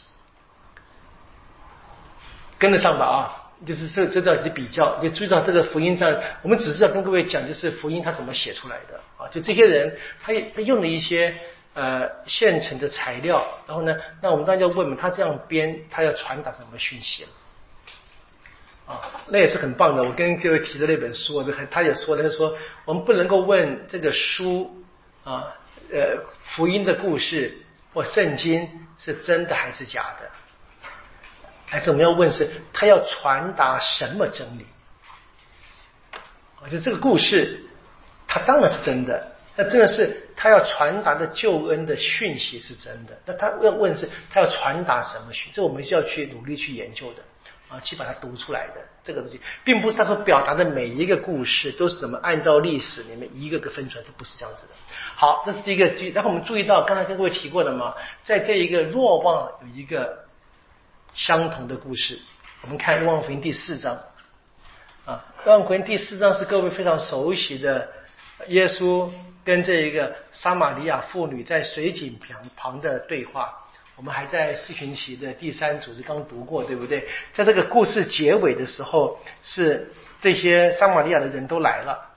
[2.58, 3.43] 跟得上吧啊？
[3.66, 9.28] 就是这这叫你比较，你注意到这个福音上，我们只是要跟各位讲，就是福音它怎么写出来的啊？
[9.30, 11.34] 就这些人，他他用了一些
[11.74, 17.26] 呃现成的材料，然后呢，那我们当然要问嘛，他这样编，他要传达什么讯息？
[18.86, 19.00] 啊，
[19.30, 20.04] 那也是很棒的。
[20.04, 24.84] 我跟各位提的那本书，很他也说，他说我们不能够问这个书
[25.24, 25.56] 啊，
[25.90, 27.58] 呃，福音的故事
[27.94, 28.68] 或圣经
[28.98, 30.30] 是真的还是假的。
[31.74, 34.68] 还是我们要问是，他要传达什么真理？
[36.62, 37.66] 我觉得这个故事，
[38.28, 39.32] 它当然是真的。
[39.56, 43.20] 那真的是他要传达的救恩的讯息是真的。
[43.26, 45.52] 那他要问是，他要传达什么讯？
[45.52, 47.24] 这我们需要去努力去研究的。
[47.70, 48.76] 啊去把它读出来的。
[49.04, 54.70] 这个东西并不是他所表达的每一个故事都是怎么按照历史里面一个个分出来，这不是这样子的。
[55.16, 55.86] 好，这是第一个。
[56.14, 60.26] 然后我们注意到刚才跟各位提过的嘛，在这一个若望有一个
[61.14, 62.20] 相同的故事。
[62.62, 64.00] 我们看《若望福音》第四章
[65.06, 67.90] 啊，《若望福音》第四章是各位非常熟悉的
[68.48, 69.10] 耶稣
[69.44, 73.60] 跟这一个撒玛利亚妇女在水井旁旁的对话。
[73.96, 77.08] 我们还在四旬期的第三组织刚读过，对不对？
[77.32, 82.10] 在这个故事结尾的时候，是这些撒玛利亚的人都来了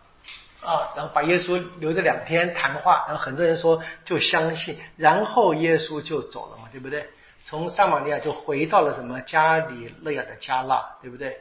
[0.62, 7.10] 啊，然后把耶稣留着两天谈话，然后很多人说就相信，然后耶稣就走了嘛，对不对？
[7.48, 11.38] 从撒玛利亚就回到了什么加里勒亚的加纳，对不对？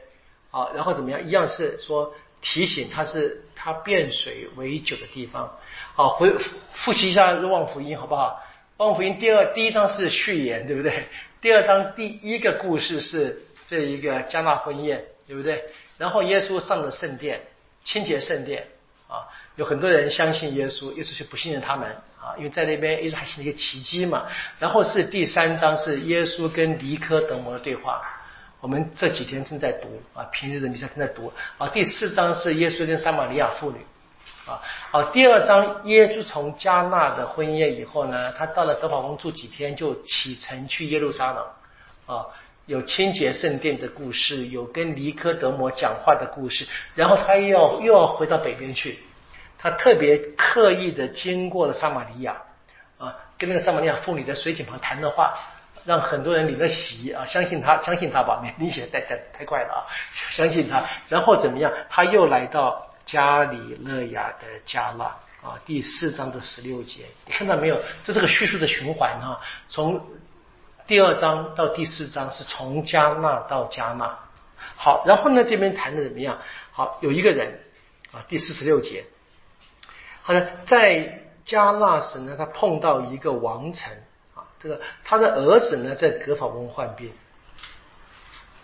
[0.52, 1.20] 好，然后怎么样？
[1.26, 5.58] 一样是说提醒他是他变水为酒的地方。
[5.96, 6.32] 好，回
[6.74, 8.40] 复习一下《望福音》，好不好？
[8.84, 11.08] 《望福音》第二第一章是序言，对不对？
[11.40, 15.64] 第二章第一个故事是这一个加纳婚宴，对不对？
[15.98, 17.40] 然后耶稣上了圣殿，
[17.82, 18.68] 清洁圣殿
[19.08, 19.26] 啊，
[19.56, 21.96] 有很多人相信耶稣，耶稣却不信任他们
[22.26, 24.24] 啊，因为在那边耶稣还行了一个奇迹嘛。
[24.58, 28.02] 然后是第三章是耶稣跟尼科德摩的对话，
[28.60, 31.68] 我们这几天正在读啊，平日的弥撒正在读啊。
[31.68, 33.78] 第四章是耶稣跟撒玛利亚妇女。
[34.44, 34.60] 啊，
[34.90, 41.44] 好，第二章耶稣从加纳的婚宴以后呢，他到了德法翁住几天，就启程去耶路撒冷。
[42.06, 42.26] 啊，
[42.66, 48.98] 有清洁圣殿的故事，有跟尼科德摩讲话的故事，然后他又要又要回到北边去。
[49.58, 52.36] 他特别刻意的经过了撒玛利亚，
[52.98, 55.38] 啊，跟那个撒玛利亚妇女在水井旁谈的话，
[55.84, 59.80] 让很多人领了喜啊，相信他，相信他吧，免得写的太太太快了啊，
[60.30, 61.72] 相信他，然后怎么样？
[61.88, 62.84] 他又来到。
[63.06, 65.04] 加里勒亚的加纳
[65.40, 67.80] 啊，第四章的十六节，你看到没有？
[68.02, 70.04] 这是个叙述的循环哈，从
[70.88, 74.18] 第二章到第四章是从加纳到加纳。
[74.74, 76.36] 好，然后呢，这边谈的怎么样？
[76.72, 77.60] 好，有一个人
[78.10, 79.04] 啊，第四十六节，
[80.26, 83.92] 好的，在加纳时呢，他碰到一个王臣
[84.34, 87.12] 啊，这个他的儿子呢在格法翁患病。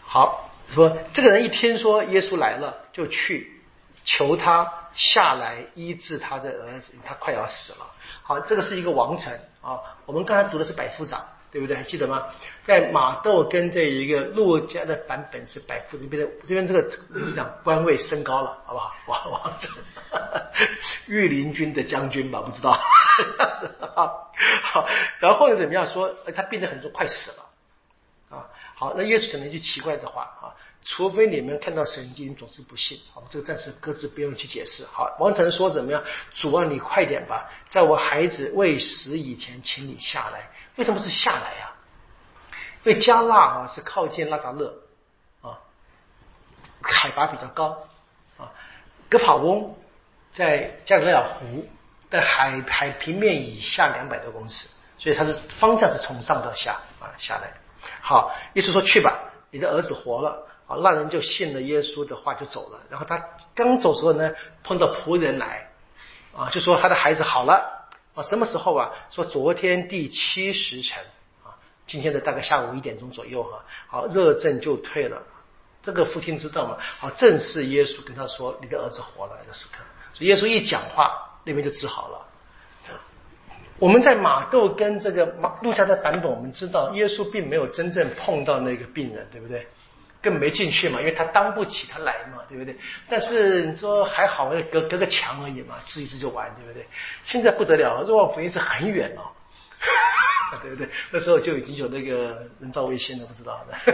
[0.04, 3.62] 好，说这个人一听说耶稣来了，就去。
[4.04, 7.86] 求他下来医治他的儿子，他快要死了。
[8.24, 9.78] 好，这个是一个王臣啊。
[10.06, 11.76] 我们刚才读的是百夫长，对不对？
[11.76, 12.26] 还记得吗？
[12.62, 16.90] 在马窦跟这一个陆家的版本是百夫，这边的这边这个
[17.26, 18.94] 是讲官位升高了，好不好？
[19.06, 19.70] 王王臣，
[21.06, 22.40] 御林军的将军吧？
[22.40, 22.72] 不知道。
[23.94, 24.32] 好，
[25.20, 25.56] 然后呢？
[25.56, 26.10] 怎么样说？
[26.34, 28.48] 他病得很重，快死了啊。
[28.74, 30.56] 好，那耶稣讲了一句奇怪的话啊。
[30.84, 32.98] 除非你们看到神经，总是不信。
[33.14, 34.84] 好，这个暂时搁置，不用去解释。
[34.84, 36.02] 好，王成说怎么样？
[36.34, 40.50] 主啊，你快点吧，在我孩子未死以前，请你下来。
[40.76, 41.72] 为什么是下来呀？
[42.84, 44.74] 因为加纳啊是靠近拉扎勒
[45.40, 45.58] 啊，
[46.82, 47.78] 海拔比较高
[48.38, 48.50] 啊。
[49.08, 49.76] 格法翁
[50.32, 51.64] 在加里亚湖
[52.10, 54.68] 的海海平面以下两百多公尺，
[54.98, 57.52] 所以它是方向是从上到下啊下来。
[58.00, 59.16] 好，耶稣说去吧，
[59.50, 60.48] 你的儿子活了。
[60.66, 62.80] 啊，那人就信了耶稣的话就走了。
[62.88, 63.22] 然后他
[63.54, 64.32] 刚走时候呢，
[64.64, 65.68] 碰到仆人来，
[66.34, 67.81] 啊，就说他的孩子好了。
[68.14, 68.90] 啊，什么时候啊？
[69.10, 71.02] 说昨天第七时辰，
[71.44, 71.56] 啊，
[71.86, 73.64] 今天的大概下午一点钟左右哈。
[73.86, 75.22] 好，热症就退了。
[75.82, 76.76] 这个父亲知道吗？
[76.78, 79.82] 好，正是耶稣跟他说你的儿子活了的时刻。
[80.12, 82.28] 所以耶稣一讲话，那边就治好了。
[83.78, 89.66] 我们在马窦跟这个马路加的版本，我们知道耶稣并没有真正碰到那个病人，对不对？
[90.22, 92.76] 更没进去嘛，因为他当不起他来嘛，对不对？
[93.08, 96.86] 但是你说还好，隔隔个墙而已嘛，治一治就完，对不对？
[97.26, 99.32] 现在不得了，若望福音是很远哦，
[100.62, 100.88] 对不对？
[101.10, 103.74] 那时候就已经有那个人造卫星了，不知道的，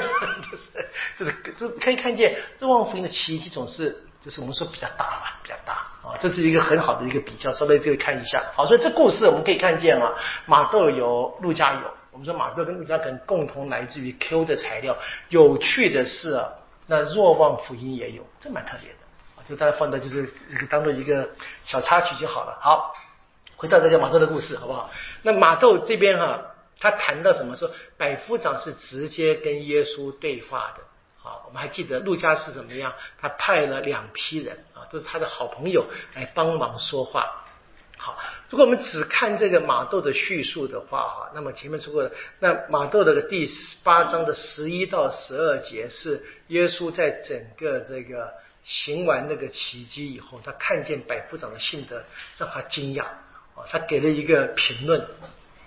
[0.51, 5.72] 就是就是就可以看见若望福音的奇迹总是就是我们说比较大嘛，比较大
[6.03, 8.43] 啊，这是一个很好的一个比较，稍微这个看一下。
[8.55, 10.12] 好，所以这故事我们可以看见啊，
[10.47, 11.98] 马窦有，路加有。
[12.11, 14.97] 我们说马窦跟路加可能共同来自于 Q 的材料。
[15.29, 16.49] 有趣的是啊，
[16.87, 18.97] 那若望福音也有，这蛮特别的
[19.37, 19.45] 啊。
[19.49, 21.29] 就大家放在就是这个当做一个
[21.65, 22.59] 小插曲就好了。
[22.61, 22.95] 好，
[23.57, 24.91] 回到这个马窦的故事好不好？
[25.23, 27.57] 那马窦这边哈，他谈到什么？
[27.57, 30.83] 说百夫长是直接跟耶稣对话的。
[31.21, 32.95] 好，我们还记得路加是怎么样？
[33.21, 37.45] 他派了两批人啊，都是他的好朋友来帮忙说话。
[38.51, 43.49] 如果我们只看这个马窦的叙述的话，哈，那么前面说过的，那马窦的第
[43.83, 48.33] 八章的十一到十二节是耶稣在整个这个
[48.65, 52.03] 行完那个奇迹以后，他看见百夫长的信德，
[52.37, 53.05] 让他惊讶
[53.55, 55.01] 啊，他给了一个评论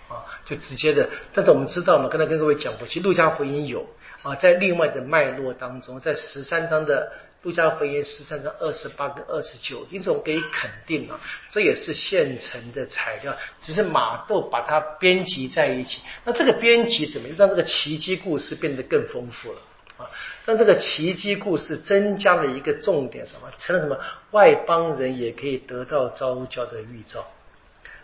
[0.07, 1.09] 啊，就直接的。
[1.33, 3.87] 但是我们知道嘛，刚才跟各位讲过，其实路加福音有，
[4.23, 7.11] 啊，在另外的脉络当中，在十三章的
[7.43, 11.19] 路加福音十三章二十八跟二十九，因此我可以肯定啊，
[11.49, 16.01] 这也是现成的材料，只是马窦把它编辑在一起。
[16.23, 19.59] 那这个编辑怎么让这个奇迹故事变得更丰富了
[19.97, 20.05] 啊？
[20.45, 27.25] 让这个奇迹故事增加了一个重点，什么成了什么外邦人也可以得到招教的预兆。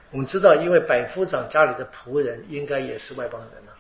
[0.10, 3.72] 我们知道，因为百夫长家里的仆人应该也是外邦人呢，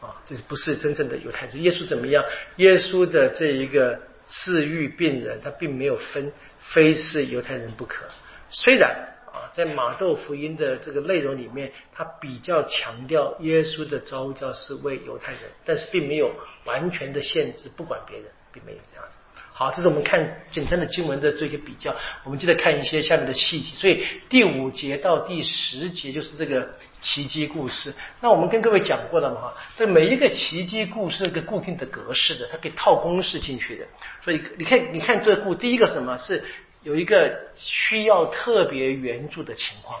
[0.00, 1.62] 啊，就是不是真正的犹太人。
[1.62, 2.24] 耶稣怎么样？
[2.56, 4.00] 耶稣的这一个
[4.32, 8.06] 治愈病人，他并没有分非是犹太人不可。
[8.48, 9.08] 虽然。
[9.32, 16.30] 啊，在马窦福音的这个内容里面，他比较强调耶稣的招教是为犹太人，但是并没有
[16.66, 19.16] 完全的限制，不管别人，并没有这样子。
[19.62, 21.94] 好，这是我们看简单的经文的做一个比较。
[22.24, 23.76] 我们接着看一些下面的细节。
[23.76, 26.68] 所以第五节到第十节就是这个
[27.00, 27.94] 奇迹故事。
[28.20, 29.40] 那我们跟各位讲过了嘛？
[29.40, 33.86] 哈，这每一个奇迹故事一个固定的格式的，它可以套公式进去的。
[34.24, 36.42] 所以你看，你看这故，第一个什么是？
[36.82, 40.00] 有一个需要特别援助的情况，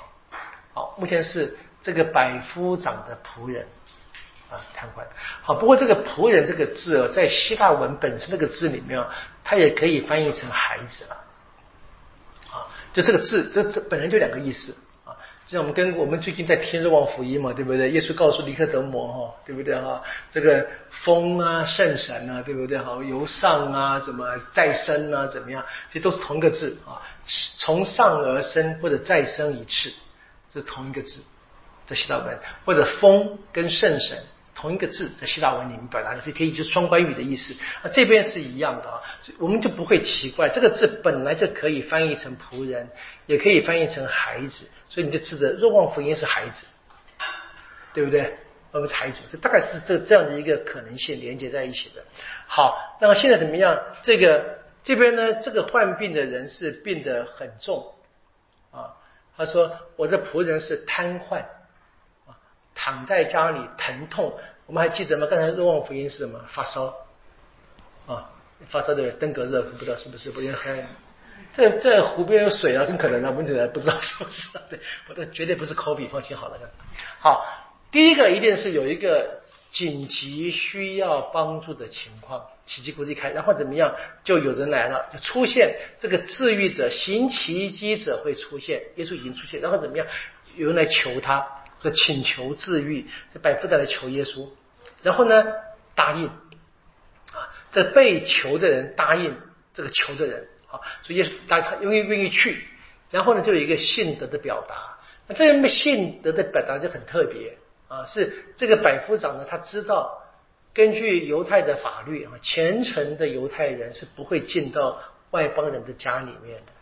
[0.74, 3.64] 好，目前是这个百夫长的仆人
[4.52, 5.02] 啊瘫痪。
[5.42, 9.02] 好，不过这个仆人这个字哦，在希腊文本身那个字里面，
[9.42, 11.16] 它也可以翻译成孩子了。
[12.52, 15.16] 啊，就这个字，这这本来就两个意思啊。
[15.46, 15.52] 就。
[15.52, 17.90] 像我们跟我们最近在听《日望福音》嘛，对不对？
[17.90, 20.02] 耶稣告诉尼克德摩哈，对不对哈？
[20.30, 22.78] 这个风啊，圣神啊，对不对？
[22.78, 25.64] 好，由上啊，怎么再生啊，怎么样？
[25.90, 27.00] 这都是同一个字啊，
[27.58, 29.90] 从上而生或者再生一次，
[30.52, 31.22] 这是同一个字，
[31.86, 34.22] 在希腊文或者风跟圣神。
[34.54, 37.54] 同一个字在希腊文里面表达的，所以可以就双关语的意思。
[37.82, 39.02] 啊，这边是一样的啊，
[39.38, 40.48] 我们就不会奇怪。
[40.48, 42.88] 这个字本来就可以翻译成仆人，
[43.26, 46.66] 也可以翻译成孩子，所以你就记得若望福音是孩子，
[47.94, 48.36] 对不对？
[48.72, 52.02] 我们是孩子，这大概是这这样的一个可能性连接在一起的。
[52.46, 53.78] 好，那么现在怎么样？
[54.02, 57.94] 这个这边呢，这个患病的人是病得很重
[58.70, 58.96] 啊。
[59.36, 61.42] 他说：“我的仆人是瘫痪。”
[62.74, 65.26] 躺在家里疼痛，我们还记得吗？
[65.30, 66.40] 刚才若望福音是什么？
[66.48, 66.94] 发烧
[68.06, 68.30] 啊，
[68.68, 70.30] 发烧的登革热，不知道是不是？
[70.30, 70.84] 不也很？
[71.54, 74.48] 这这湖边有水啊，更可能啊，问题来不知道是不是？
[74.70, 76.58] 对，不这绝对不是科比，放心好了。
[77.18, 77.44] 好，
[77.90, 83.94] 第一个一定是有一个紧急需要帮助的情况，奇迹估计开，然后怎么样？
[84.24, 90.06] 就有人来了，就出现这个治愈者、行奇迹者会出现，耶稣已经出现，然后怎么样？
[90.56, 91.46] 有人来求他。
[91.82, 94.48] 说请求治愈，这百夫长来求耶稣，
[95.02, 95.44] 然后呢
[95.94, 99.36] 答应啊，这被求的人答应
[99.74, 102.64] 这个求的人啊，所以耶稣答他愿意愿意去，
[103.10, 107.58] 然后呢就有一个信德的表达，那这样的信德的表达就很特别
[107.88, 110.22] 啊，是这个百夫长呢他知道
[110.72, 115.02] 根据犹太的法律啊，虔诚的犹太人是不会进到
[115.32, 116.72] 外邦人的家里面的。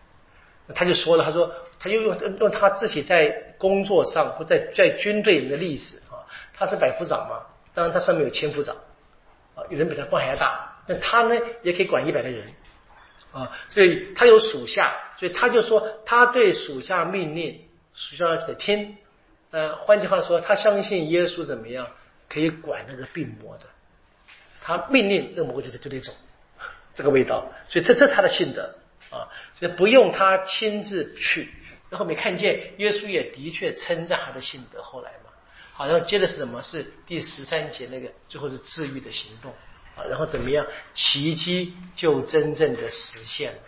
[0.73, 8.77] 他就说了，他说，他就用用他自己在工作上或在在军队里的历史啊，他是百夫长嘛，当然他上面有千夫长
[9.55, 12.43] 啊，有人比他官还要大，那他呢也可以管一百个人
[13.33, 17.65] 啊，所以他有属下，所以他就说他对属下命令，
[17.95, 18.99] 属下得听，
[19.51, 21.89] 呃，换句话说，他相信耶稣怎么样
[22.29, 23.65] 可以管那个病魔的，
[24.61, 26.13] 他命令那魔就得就得走，
[26.95, 28.75] 这个味道，所以这这他的性格。
[29.11, 29.27] 啊，
[29.59, 31.53] 所以不用他亲自去，
[31.91, 34.83] 然后没看见耶稣也的确称赞他的信德。
[34.83, 35.31] 后来嘛，
[35.75, 36.63] 好像接的是什么？
[36.63, 39.53] 是第十三节那个最后是治愈的行动
[39.97, 40.67] 啊，然后怎么样？
[40.95, 43.59] 奇迹就真正的实现了。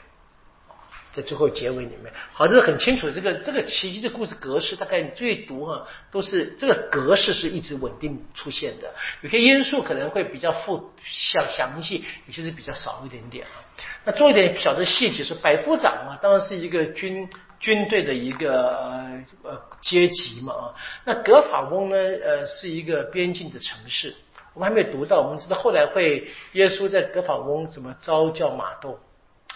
[1.15, 3.13] 在最后结尾里面，好，这是很清楚的。
[3.13, 8.95] 这个这个奇迹的故事格式，大概你最读哈都是这个格式是一直稳定出现的。
[9.21, 13.61] 有些因素可能会比较复详详细，有些是比较少一点点啊。
[14.05, 17.29] 那做一点小的细节，说百夫长嘛，当然是一个军
[17.63, 20.75] 军队的一个呃呃阶级嘛啊。
[21.07, 24.15] 那格法翁呢，呃，是一个边境的城市。
[24.53, 29.01] 我们还没有读到，我们知道后来会耶稣在格法翁怎么招教马窦。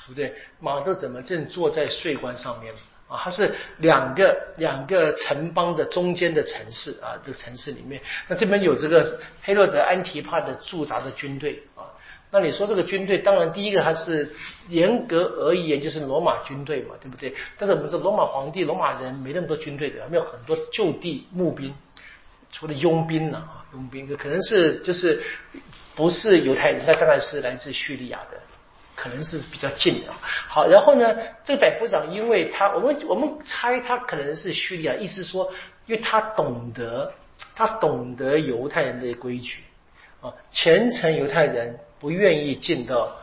[0.06, 0.32] 对不对？
[0.60, 2.72] 马窦怎么正坐在税关上面
[3.08, 3.18] 啊？
[3.24, 11.90] 它是两个两个城邦的中间的城市啊，这个城市里面，那这边有这个黑洛德安提帕的驻扎的军队啊。
[12.30, 14.32] 那你说这个军队，当然第一个还是
[14.68, 17.34] 严格而言就是罗马军队嘛，对不对？
[17.58, 21.74] 但是我们这罗马皇帝、罗马人没那么多军队的，没有很多就地募兵，
[22.50, 25.22] 除了佣兵呢啊，佣兵可能是就是
[25.94, 28.38] 不是犹太人，那当然是来自叙利亚的。
[28.98, 30.12] 可能是比较近的。
[30.48, 31.14] 好，然后呢，
[31.44, 35.52] 这个百夫长，因为他，我们我们猜他可能是叙利亚，意思说，
[35.84, 37.12] 因为他懂得，
[37.54, 39.58] 他懂得犹太人的规矩，
[40.22, 43.16] 啊，虔诚犹太人不愿意进到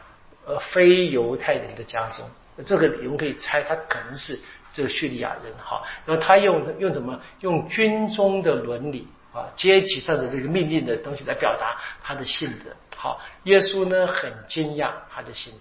[0.46, 2.26] 呃非犹太人的家中。
[2.66, 4.40] 这个我们可以猜，他可能是
[4.74, 5.84] 这个叙利亚人哈。
[6.06, 7.20] 然后他用用什么？
[7.42, 12.70] 用军中的伦理啊，阶级上的这个命令的东西来表达他的性格。
[12.96, 15.60] 好，耶稣呢很惊讶他的性格。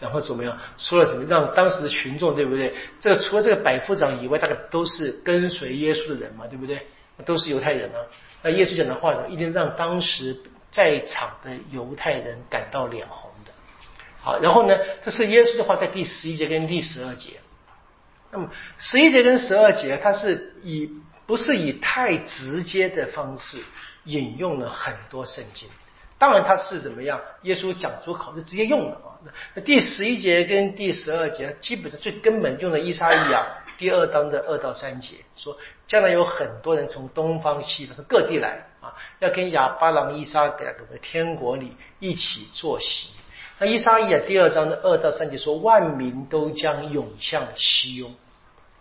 [0.00, 0.56] 然后怎么样？
[0.78, 1.24] 说了什么？
[1.26, 2.74] 让当时的群众，对不对？
[3.00, 6.86] 这除了这个百夫长以外，大概都是跟随耶稣的人嘛，对不对？
[7.26, 8.00] 都是犹太人啊。
[8.42, 10.34] 那耶稣讲的话呢，一定让当时
[10.70, 13.52] 在场的犹太人感到脸红的。
[14.22, 17.40] 好，然后呢，这是耶稣的话，在第十一节跟第十二节。
[18.30, 20.90] 那么十一节跟十二节，它是以
[21.26, 23.58] 不是以太直接的方式
[24.04, 25.68] 引用了很多圣经。
[26.18, 27.18] 当然，他是怎么样？
[27.42, 29.16] 耶稣讲出口就直接用了啊。
[29.54, 33.46] 那第十一节跟第十二节，基本上最根本用的伊莎伊亚
[33.80, 35.56] 第二章的二到三节，说
[35.88, 40.66] 将来有很多人从东方西方各地来啊，要跟亚巴郎、伊莎格
[41.00, 43.08] 天国里一起坐席。
[43.58, 48.14] 那伊莎伊亚第二章的二到三节说，万民都将涌向西雍。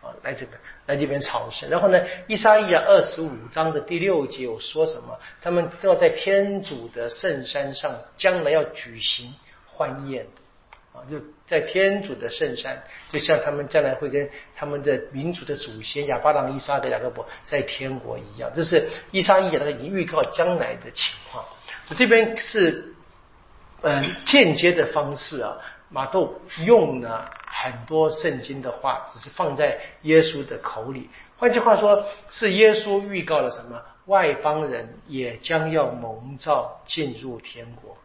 [0.01, 1.69] 啊，来这边，来这边朝圣。
[1.69, 5.17] 然后呢，伊莎伊亚二十五章的第六节有说什么？
[5.41, 9.33] 他们都要在天主的圣山上，将来要举行
[9.65, 10.41] 欢宴的
[10.93, 18.51] 啊，就在天主的圣山，就像他们将来会跟他们的民族的祖先亚巴郎、伊莎格、雅各伯在天国一样。
[18.55, 21.45] 这是伊莎伊亚他已经预告将来的情况。
[21.95, 22.93] 这边是
[23.81, 25.57] 嗯间接的方式啊。
[25.91, 31.09] 马窦用了很多圣经的话，只是放在耶稣的口里。
[31.35, 33.81] 换句话说，是耶稣预告了什么？
[34.05, 37.97] 外邦人也将要蒙召进入天国。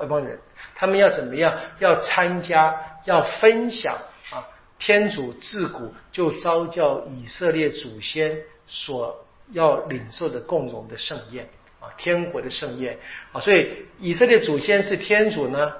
[0.00, 0.38] 外邦人，
[0.74, 1.54] 他们要怎么样？
[1.78, 2.74] 要参加，
[3.04, 3.94] 要分享
[4.30, 4.42] 啊！
[4.78, 8.36] 天主自古就召叫以色列祖先
[8.66, 11.48] 所要领受的共荣的盛宴
[11.80, 12.98] 啊，天国的盛宴
[13.32, 13.40] 啊！
[13.40, 15.72] 所以以色列祖先是天主呢？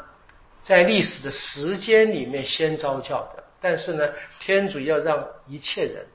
[0.63, 4.07] 在历史的时间里面先招教的，但是呢，
[4.39, 6.07] 天主要让一切人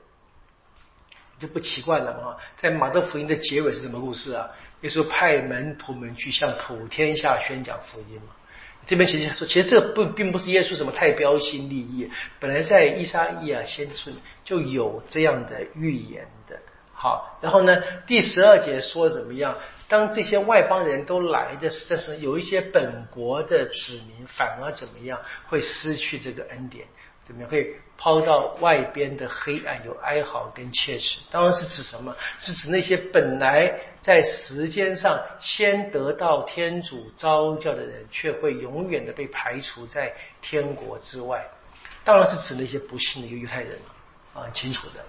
[1.40, 2.36] 就不奇怪了嘛。
[2.56, 4.48] 在马德福音的结尾是什么故事啊？
[4.86, 8.28] 耶稣派门徒们去向普天下宣讲福音嘛。
[8.86, 12.08] 这边其实说，其实这不并不是耶稣什么太标新立异，
[12.38, 14.14] 本来在伊莎伊亚先知
[14.44, 16.56] 就有这样的预言的。
[16.92, 19.56] 好，然后呢，第十二节说怎么样？
[19.88, 25.20] 当这些外邦人都来的时，但是有一些本国的子民反而怎么样？
[25.48, 26.86] 会失去这个恩典，
[27.26, 27.50] 怎么样？
[27.50, 31.18] 会抛到外边的黑暗，有哀嚎跟切齿。
[31.30, 32.14] 当然是指什么？
[32.38, 41.44] 是指那些本来在时间上先得到天主召教的人，却会永远的被排除在天国之外。
[42.04, 43.76] 当然是指那些不幸的犹太人
[44.32, 45.04] 啊，清楚的。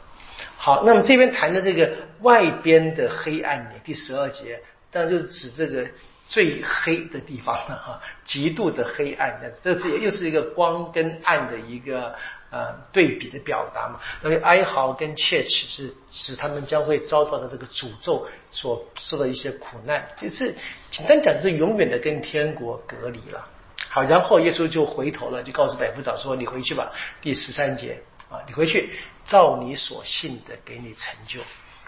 [0.55, 1.91] 好，那么这边谈的这个
[2.21, 4.59] 外边的黑暗年，第十二节，
[4.89, 5.87] 当然就是指这个
[6.27, 9.39] 最黑的地方了哈， 极度的黑暗。
[9.63, 12.13] 这这又是一个光跟暗的一个
[12.49, 13.99] 呃对比的表达嘛。
[14.21, 20.53] 那个哀嚎跟切齿是使他们将会遭到的这个诅咒所受的一些苦难，就是
[20.91, 23.47] 简单讲，是永远的跟天国隔离了。
[23.89, 28.01] 好，然后耶稣就回头了，就告诉百夫长说：“你回去吧。”第十三节。
[28.29, 28.89] 啊，你回去
[29.25, 31.39] 照你所信的给你成就，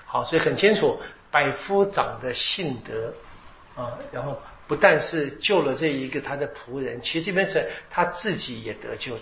[0.06, 0.98] 好，所以很清楚
[1.30, 3.14] 百夫长的信德
[3.80, 9.22] 啊，然后不但是救了这一个他的仆人，其实这边是他自己也得救的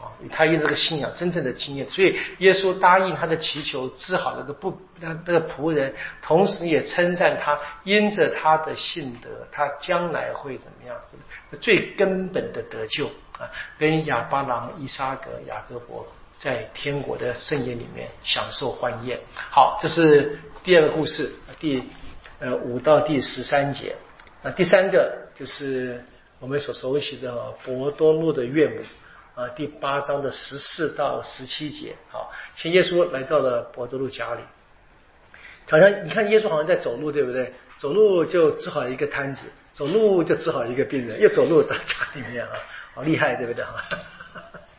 [0.00, 10.96] 啊，他因这个信仰真正的经验，所以耶稣答应他的祈求，治好那个不那那个仆人，同时也称赞他，因着他的信德，他将来会怎么样？
[11.60, 13.06] 最根本的得救
[13.38, 13.46] 啊，
[13.78, 16.04] 跟亚巴郎、伊沙格、雅各伯。
[16.36, 19.18] 在天国的盛宴里面享受欢宴。
[19.34, 21.82] 好，这是第二个故事，第
[22.38, 23.94] 呃五到第十三节。
[24.42, 26.04] 那第三个就是
[26.38, 28.82] 我们所熟悉的博多禄的岳母
[29.34, 31.96] 啊，第八章的十四到十七节。
[32.10, 34.40] 好，先耶稣来到了博多禄家里，
[35.68, 37.52] 好像你看耶稣好像在走路，对不对？
[37.76, 42.52] 走路就治好一个摊子，走路就治好一个病人，又走路到家里面啊，
[42.94, 43.64] 好厉害，对不对？
[43.64, 43.84] 哈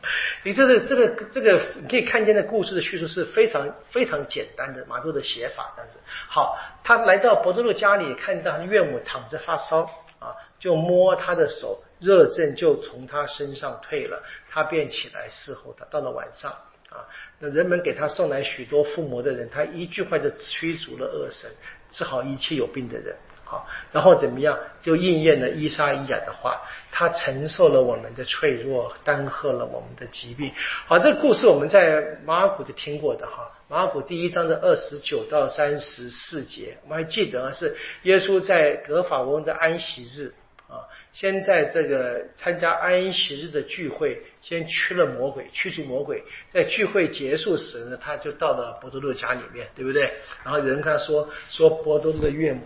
[0.44, 5.98] 你这个这个这个，你可以看见的故事的叙述是非常非常简单的，马杜的写法这样子。
[6.06, 9.82] 好，他来到伯多禄家里，看到他的岳母躺着发烧
[10.18, 15.84] 啊，就摸他的手，热症就从他身上退了，他便起来伺候他。
[15.86, 16.50] 到了晚上
[16.90, 17.04] 啊，
[17.38, 21.50] 那人们给他送来许多附魔的人，他一句话就驱逐了恶神，
[21.90, 23.16] 治好一切有病的人。
[23.48, 24.58] 好，然后怎么样？
[24.82, 30.52] 就应验了伊莎伊亚的话，他承受了我们的脆弱，担荷了我们的疾病。
[30.86, 33.52] 好，这故事我们在马尔谷就听过的哈。
[33.68, 40.34] 马尔谷第一章的二十九到三十四节，我们还记得是耶稣在格法翁的安息日
[40.68, 40.82] 啊，
[41.12, 46.24] 先在这个参加安息日的聚会，先驱了魔鬼，驱逐魔鬼。
[46.50, 50.10] 在聚会结束时呢，他就到了伯多禄家里面，对不对？
[50.44, 52.62] 然后有人他说，说伯多禄的岳母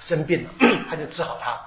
[0.00, 0.50] 生病了，
[0.88, 1.60] 他就治好他。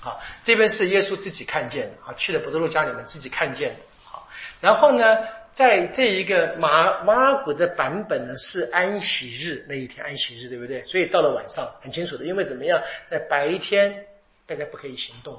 [0.00, 3.80] 好，这边是耶稣自己看见的啊，去了伯多禄家里面自己看见的。
[4.04, 4.28] 好，
[4.60, 5.18] 然后呢？
[5.54, 10.82] 在这一个马马尔谷的版本呢，是安息日那一天，安息日对不对？
[10.86, 14.06] 所以到了晚上很清楚的，因为怎么样，在白天
[14.46, 15.38] 大家不可以行动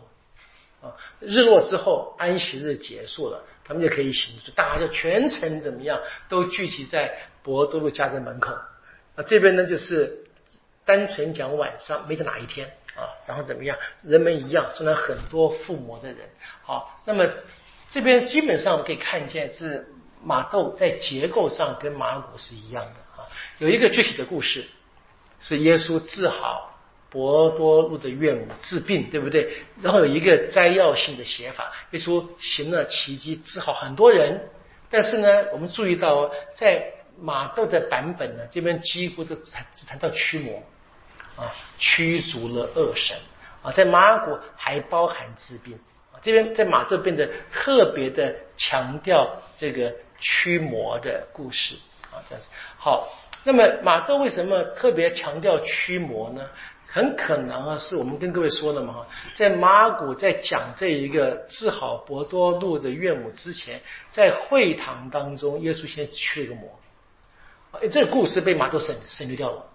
[0.83, 5.99] 啊，日落之后安息日结束了，他们就可以行动，大家就全程怎么样
[6.29, 8.55] 都聚集在博多禄家的门口
[9.15, 9.23] 那。
[9.23, 10.22] 这边呢就是
[10.85, 13.07] 单纯讲晚上，没讲哪一天啊。
[13.27, 16.17] 然后怎么样，人们一样，送来很多附魔的人。
[16.63, 17.27] 好，那么
[17.89, 19.87] 这边基本上我们可以看见是。
[20.25, 23.27] 马窦在结构上跟马古是一样的啊，
[23.57, 24.63] 有一个具体的故事，
[25.37, 26.79] 是耶稣治好
[27.09, 29.51] 博多禄的岳母治病，对不对？
[29.81, 34.49] 然后有一个摘要性的写法，耶稣行了奇迹，治好很多人。
[34.89, 36.85] 但是呢，我们注意到在
[37.19, 40.63] 马窦的版本呢，这边几乎都只只谈到驱魔
[41.35, 43.17] 啊，驱逐了恶神
[43.61, 45.79] 啊，在马古还包含治病
[46.11, 49.93] 啊，这边在马窦变得特别的强调这个。
[50.25, 51.75] 驱魔的故事
[52.09, 53.09] 啊，这样子好。
[53.43, 56.49] 那么马窦为什么特别强调驱魔呢？
[56.87, 59.05] 很可能啊，是我们跟各位说了嘛，
[59.35, 66.79] 在马古在讲这一个治好博多禄的岳母之前，在会堂当中，耶稣先驱了一个魔。
[67.91, 69.65] 这个故事被马窦省省略掉了，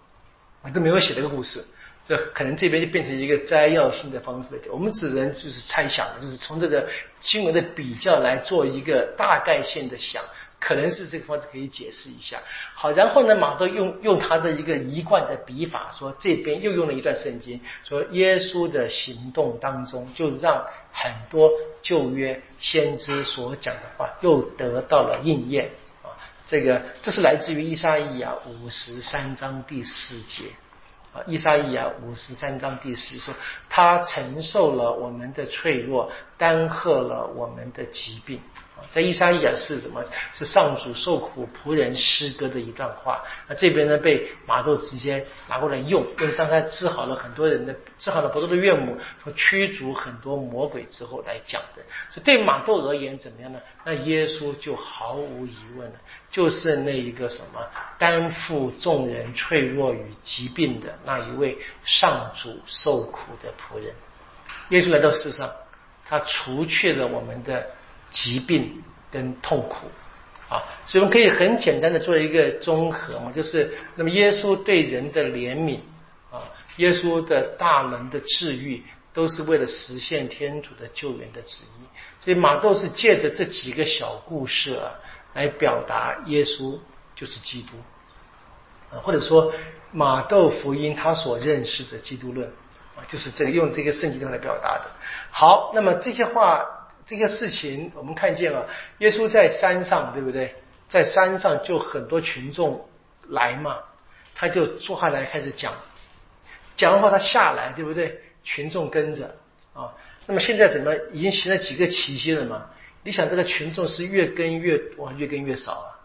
[0.61, 1.63] 啊，都没有写这个故事。
[2.05, 6.87] 这可能这边就变成一个摘要性的方式来讲，我们只能就是猜想，就是从这个
[7.19, 10.23] 新闻的比较来做一个大概性的想。
[10.61, 12.37] 可能是这个方式可以解释一下。
[12.73, 21.49] 好，然后呢，马窦用用他的一个一贯的笔法，说这边又用了一段圣经，说耶稣的行动当中，就让很多
[21.81, 25.69] 旧约先知所讲的话又得到了应验。
[26.49, 30.45] 这个这是来自于伊莎伊亚五十三章第四节
[31.13, 33.31] 啊，伊莎伊亚五十三章第四说，
[33.69, 38.41] 他承受了我们的脆弱，担荷了我们的疾病。
[38.91, 40.03] 在伊莎伊亚是什么？
[40.33, 43.23] 是上主受苦仆人诗歌的一段话。
[43.47, 51.83] 那这边呢，被马窦直接拿过来用，用当他治好了很多人的，治好了伯多的岳母，说驱逐很多魔鬼之后来讲的。
[52.11, 53.59] 所以对马窦而言怎么样呢？
[53.83, 55.95] 那耶稣就毫无疑问了，
[56.31, 57.65] 就是那一个什么
[57.97, 63.93] 担负众人脆弱与疾病的那一位上主受苦的仆人。
[64.69, 65.49] 耶稣来到世上，
[66.05, 67.69] 他除去了我们的。
[68.11, 69.87] 疾病跟痛苦
[70.49, 75.79] 啊，所以我们可以很简单的做一个综合嘛，就是那么耶稣对人的怜悯
[76.31, 76.41] 啊，
[76.77, 78.83] 耶稣的大能的治愈，
[79.13, 81.83] 都是为了实现天主的救援的旨意。
[82.19, 84.91] 所以马窦是借着这几个小故事啊，
[85.35, 86.79] 来表达耶稣
[87.15, 87.69] 就是基督
[88.91, 89.53] 啊，或者说
[89.91, 92.47] 马窦福音他所认识的基督论
[92.95, 94.85] 啊，就是这个用这个圣经来表达的。
[95.29, 96.65] 好，那么这些话。
[97.09, 100.53] 这个事情我们看见了，耶稣在山上，对不对？
[100.87, 102.87] 在山上就很多群众
[103.29, 103.79] 来嘛，
[104.35, 105.73] 他就坐下来开始讲，
[106.77, 108.21] 讲的话他下来，对不对？
[108.43, 109.35] 群众跟着
[109.73, 109.91] 啊。
[110.27, 112.69] 那么现在怎么已经行了几个奇迹了嘛？
[113.03, 115.98] 你想这个群众是越跟越哇，越跟越少啊？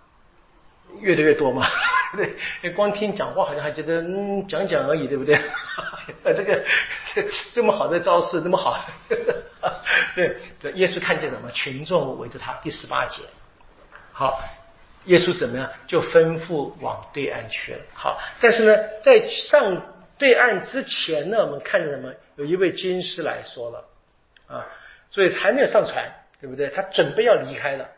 [1.00, 1.66] 越来越多嘛？
[2.16, 5.38] 对，光听讲话好像还觉得嗯讲讲而已，对不对？
[6.24, 6.64] 这个
[7.52, 8.78] 这么好的招式，那么好。
[10.14, 11.50] 对，这耶稣看见什么？
[11.50, 12.52] 群众围着他。
[12.62, 13.22] 第十八节，
[14.12, 14.40] 好，
[15.06, 15.68] 耶稣怎么样？
[15.88, 17.78] 就吩咐往对岸去了。
[17.94, 19.82] 好，但是呢，在上
[20.16, 22.12] 对岸之前呢，我们看见什么？
[22.36, 23.84] 有一位军师来说了
[24.46, 24.66] 啊，
[25.08, 26.04] 所以还没有上船，
[26.40, 26.68] 对不对？
[26.68, 27.88] 他准备要离开了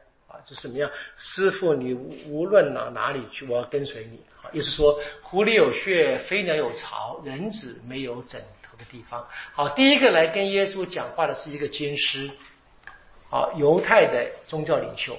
[0.49, 0.90] 是，什么样？
[1.16, 4.20] 师傅，你无论哪哪里去，我要跟随你。
[4.34, 8.47] 好，意思说，狐狸有穴，飞鸟有巢，人子没有枕头。
[8.78, 12.30] 的地方，好，第一个来跟耶稣讲话的是一个军师，
[13.30, 15.16] 好，犹太的宗教领袖，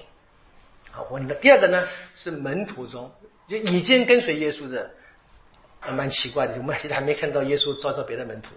[0.91, 3.11] 好，我的第二个呢是门徒中
[3.47, 4.91] 就已经跟随耶稣的
[5.79, 6.53] 还蛮奇怪的。
[6.57, 8.51] 我们其实还没看到耶稣召召别的门徒，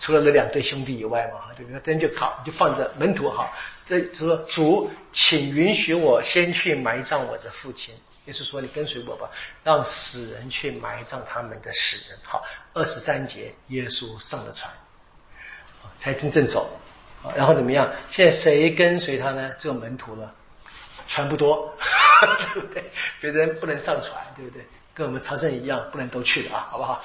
[0.00, 1.80] 除了那两对兄弟以外嘛，对不对？
[1.80, 3.50] 真就靠就放着门徒哈。
[3.86, 7.94] 这就说主，请允许我先去埋葬我的父亲。
[8.26, 9.28] 耶稣说：“你跟随我吧，
[9.64, 14.70] 让死人去埋葬他们的死人。”好，二十三节，耶稣上了船，
[15.98, 16.70] 才真正走。
[17.36, 17.90] 然后怎么样？
[18.10, 19.50] 现在谁跟随他呢？
[19.58, 20.32] 只有门徒了，
[21.08, 21.76] 船不多，
[22.54, 22.84] 对不对？
[23.20, 24.64] 别人不能上船，对不对？
[24.94, 27.02] 跟我们朝圣一样，不能都去的啊， 好不好？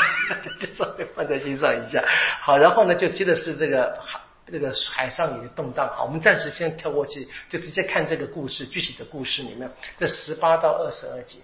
[0.58, 2.02] 就稍微放在心上一下。
[2.40, 4.18] 好，然后呢，就接着是这个海，
[4.50, 5.86] 这个海上也动荡。
[5.94, 11.36] 好，我们暂时先跳过去，就直接看这个故事具体的故事里面，这十八到二十二节。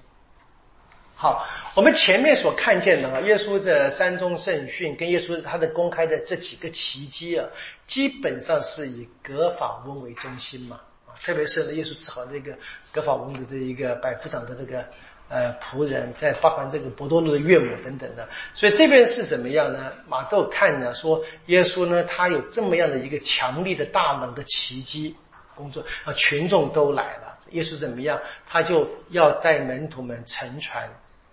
[1.14, 7.47] 好，我们前面所看见的啊，耶稣的山中圣训跟耶稣他的公开的这几个奇迹啊，
[7.86, 12.57] 基本上是以格法翁为中心嘛啊，特别是耶稣治好那个
[12.90, 14.84] 格法翁的这一个百夫长的这个。
[15.33, 19.91] 呃，仆人在包含这个博多禄的岳母等等的，所以这边是怎么样呢？
[20.07, 25.16] 马窦看呢，说耶稣呢，他有这么样的一个强力的大能的奇迹
[25.55, 28.20] 工作啊，群众都来了，耶稣怎么样？
[28.47, 30.87] 他就要带门徒们乘船，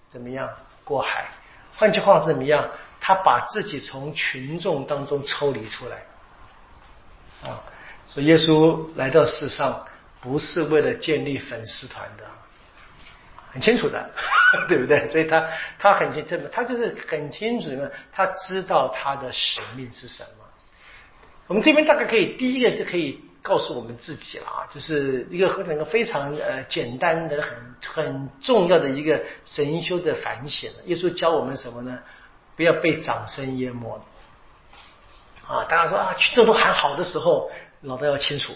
[0.08, 0.50] 怎么样
[0.86, 1.26] 过海？
[1.76, 2.70] 换句话是怎么样？
[3.02, 5.97] 他把自己从群众当中抽离出来
[7.43, 7.62] 啊，
[8.06, 9.86] 所以耶稣来到世上
[10.22, 12.24] 不是为了建立粉丝团的。
[13.52, 14.10] 很清楚的，
[14.68, 15.08] 对不对？
[15.08, 15.47] 所以他
[15.78, 20.45] 他很清，他就是很清楚的，他知道他的使命是什么。
[21.47, 27.58] 我们这边大概可以第一个就可以告诉我们自己了啊，就是一个很个非常呃简单的、很
[27.91, 30.72] 很重要的一个神修的反省。
[30.86, 32.00] 耶稣教我们什么呢？
[32.56, 34.00] 不要被掌声淹没
[35.47, 35.64] 啊！
[35.64, 37.50] 大家说啊，群众都喊好的时候，
[37.82, 38.54] 脑袋要清楚，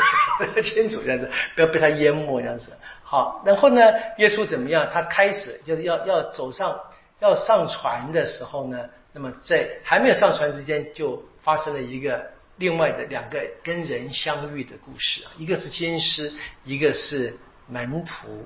[0.62, 2.72] 清楚这样子，不要被他淹没这样子。
[3.08, 3.80] 好，然后呢？
[4.18, 4.90] 耶稣怎么样？
[4.92, 6.76] 他开始就是要要走上
[7.20, 16.32] 要上船的时候呢，那么在还没有上船之间，就发生了一个另外的两个跟人相遇的故事啊，一个是金师，
[16.64, 17.38] 一个是
[17.68, 18.44] 门徒。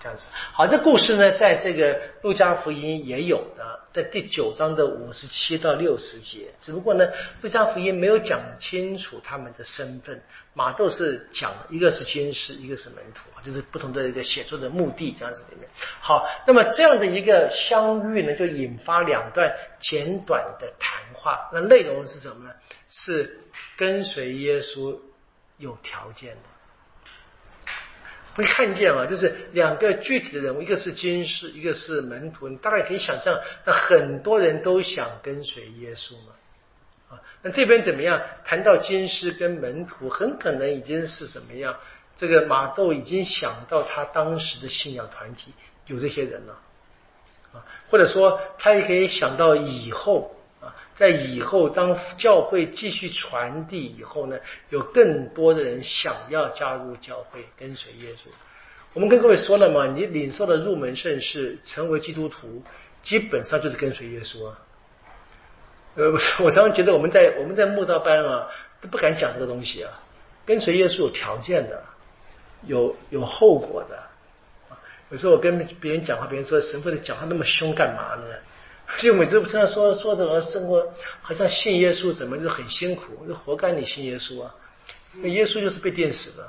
[0.00, 6.48] 这样子，好，这故事呢，在这个路加福音也有的，在第九章的五十七到六十节。
[6.60, 7.08] 只不过呢，
[7.42, 10.22] 路加福音没有讲清楚他们的身份，
[10.54, 15.68] 马窦是讲一个是军师，一个是门徒，就是不同的一个写作的目的这样子里面。
[16.00, 21.48] 好，那么这样的一个相遇呢，就引发两段简短的谈话。
[21.52, 22.54] 那内容是什么呢？
[22.88, 23.40] 是
[23.76, 24.96] 跟随耶稣
[25.56, 26.57] 有条件的。
[28.38, 32.48] 会看见啊， 就是两个具体的人物，一个是经师，一个是门徒。
[32.48, 36.32] 你大概可以想象，那很多人都想跟随耶稣嘛。
[37.10, 38.22] 啊，那这边怎么样？
[38.44, 41.76] 谈到经师跟门徒，很可能已经是怎么样？
[42.16, 45.52] 这个马窦已经想到他当时的信仰团体
[45.86, 46.58] 有这些人了，
[47.52, 50.34] 啊，或者说他也可以想到以后。
[50.98, 54.36] 在以后，当教会继续传递以后呢，
[54.68, 58.26] 有更多的人想要加入教会，跟随耶稣。
[58.94, 62.64] 我们跟各位说了嘛，你领受的入门圣事，成为基督徒，
[63.00, 64.58] 基本上就是跟随耶稣啊。
[65.94, 66.10] 呃，
[66.42, 68.48] 我常常觉得我们在我们在慕道班啊，
[68.80, 69.92] 都不敢讲这个东西啊。
[70.44, 71.80] 跟随耶稣有条件的，
[72.66, 74.02] 有有后果的。
[75.10, 78.34] 有时候我跟别人讲话，别人说神父的讲话那么凶干嘛呢？
[78.96, 84.54] 就每次不这样说说怎么生活，好像信耶稣怎么就很辛苦，就活该你信耶稣啊！
[85.12, 86.48] 那耶稣就是被电死的，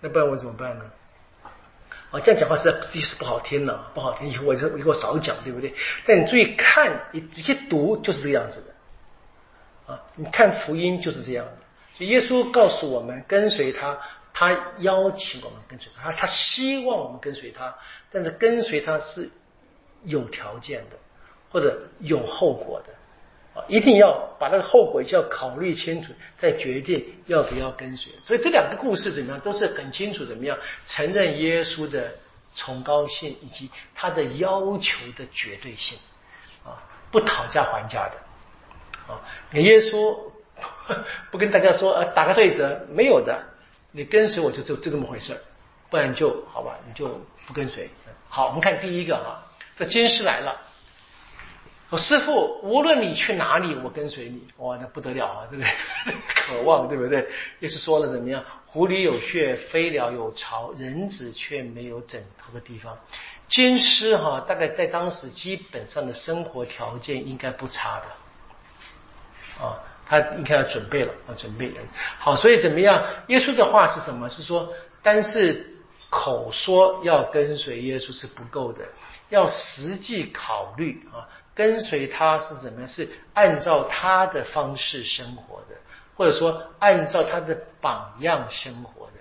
[0.00, 0.84] 那不然我怎么办呢？
[2.12, 5.74] 啊，这样讲话是实是不好听的，不好听，以后我以后少讲，对不对？
[6.06, 10.02] 但你注意看，你直接读就是这个样子的啊！
[10.14, 11.52] 你看福音就是这样的，
[11.98, 13.98] 就耶稣告诉我们跟随他，
[14.32, 17.76] 他邀请我们跟随他，他希望我们跟随他，
[18.12, 19.28] 但是跟随他是。
[20.04, 20.96] 有条件的，
[21.50, 28.12] 或者有后果的啊，一定要把那个后果要考虑清楚，再决定要不要跟随。
[28.26, 32.12] 所以这两个故事怎么样，都是很清楚怎么样承认耶稣的
[32.54, 35.98] 崇高性以及他的要求的绝对性
[36.64, 36.78] 啊，
[37.10, 39.20] 不讨价还价的啊。
[39.50, 40.16] 你耶稣
[41.30, 43.42] 不跟大家说呃打个对折，没有的，
[43.90, 45.36] 你跟随我就就就这么回事
[45.90, 47.90] 不然就好吧，你就不跟随。
[48.28, 49.42] 好，我们看第一个哈。
[49.80, 50.60] 这军师来了，
[51.88, 54.46] 说师傅，无论你去哪里，我跟随你。
[54.58, 55.48] 哇，那不得了啊！
[55.50, 55.64] 这个
[56.34, 57.26] 渴望，对不对？
[57.60, 58.44] 也是说了怎么样？
[58.66, 62.94] 狐狸有穴，飞鸟有巢，人子却没有枕头的地方。
[63.48, 69.80] 军师哈，大概在当时基本上的生活条件应该不差的啊。
[70.04, 71.72] 他应该要准备了啊，准备
[72.18, 72.36] 好。
[72.36, 73.02] 所以怎么样？
[73.28, 74.28] 耶稣的话是什么？
[74.28, 74.70] 是说，
[75.02, 75.79] 但是
[76.10, 78.84] 口说要跟随耶稣是不够的，
[79.28, 82.88] 要实际考虑啊，跟随他是怎么样？
[82.88, 85.76] 是按照他的方式生活的，
[86.16, 89.12] 或者说按照他的榜样生活的。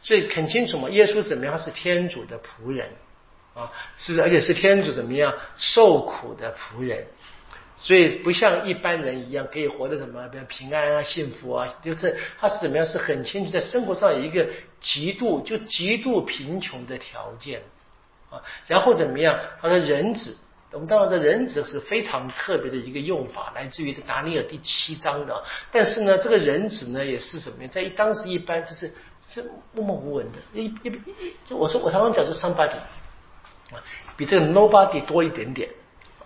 [0.00, 1.56] 所以很清楚嘛，耶稣怎么样？
[1.56, 2.88] 他是天主的仆人
[3.54, 7.04] 啊，是而且是天主怎么样受苦的仆人。
[7.80, 12.84] 所以不像一般人一样可以活得什么，比如平安啊、幸福啊，就是他是怎么样？
[12.84, 14.44] 是很清楚在生活上有一个
[14.80, 17.62] 极度就极度贫穷的条件
[18.30, 18.42] 啊。
[18.66, 19.38] 然后怎么样？
[19.62, 20.36] 他说人子，
[20.72, 25.44] 我们当然这人子是非常特别的一个用法，来自于这达尼尔第七章的。
[25.70, 27.68] 但是呢，这个人子呢，也是什么呀？
[27.70, 28.92] 在当时一般就是
[29.32, 32.76] 是默默无闻的，一一一，就我说我常常讲，就 somebody
[33.70, 33.78] 啊，
[34.16, 35.70] 比这个 nobody 多一点点。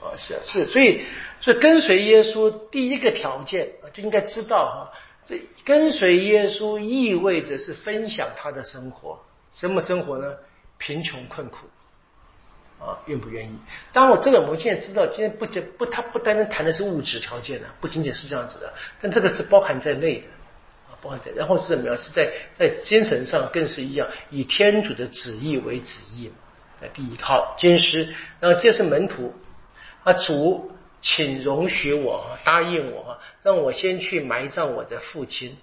[0.02, 1.04] 啊，是是，所以
[1.42, 4.92] 所以跟随耶稣第一个条件啊，就应该知道哈，
[5.26, 9.18] 这跟随耶稣意味着是分享他的生活，
[9.50, 10.36] 什么生活呢？
[10.78, 11.66] 贫穷困苦
[12.78, 13.58] 啊，愿不愿意？
[13.92, 20.26] 当然，我这个我们现在知道，今天不仅不，他不单单谈的是物质条件的，不仅仅是这样子的，但这个是包含在内的
[20.88, 21.98] 啊，包含在，然后是怎么样？
[21.98, 26.34] 是在在精神上更是一样，以天主的旨意为旨意嘛。
[26.94, 29.34] 第一套金师，然后这是门徒。
[30.02, 30.71] 啊，主，
[31.02, 35.58] 请容许我答应我，让我先去埋葬我的父亲。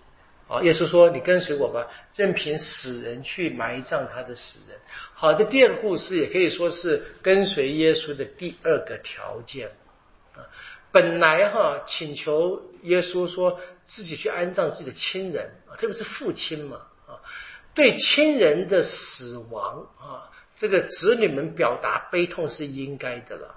[0.49, 4.79] 啊，耶稣说：“你跟随我吧，任凭死人去埋葬他的死人。”
[5.13, 9.69] 好的，第二个故事也可以说是跟随耶稣的第二个条件。
[10.33, 10.41] 啊，
[10.91, 16.77] 本来哈请求耶稣说自己去安葬自己的亲人，啊，特别是父亲嘛，
[17.07, 17.21] 啊，
[17.75, 23.55] 对亲人的死亡啊，这个子女们表达悲痛是应该的了。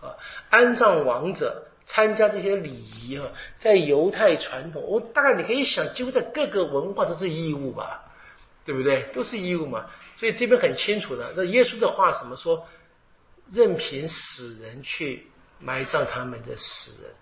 [0.00, 0.16] 啊，
[0.50, 3.28] 安葬亡者，参加这些礼仪啊，
[3.58, 8.04] 在犹太传统，我大概你可以想，几乎在各个文化都是义务吧，
[8.64, 9.02] 对不对？
[9.14, 9.86] 都是义务嘛。
[10.16, 12.66] 所以这边很清楚的，那耶稣的话怎么说？
[13.48, 15.28] 任凭死人去
[15.60, 17.14] 埋葬他们的死人。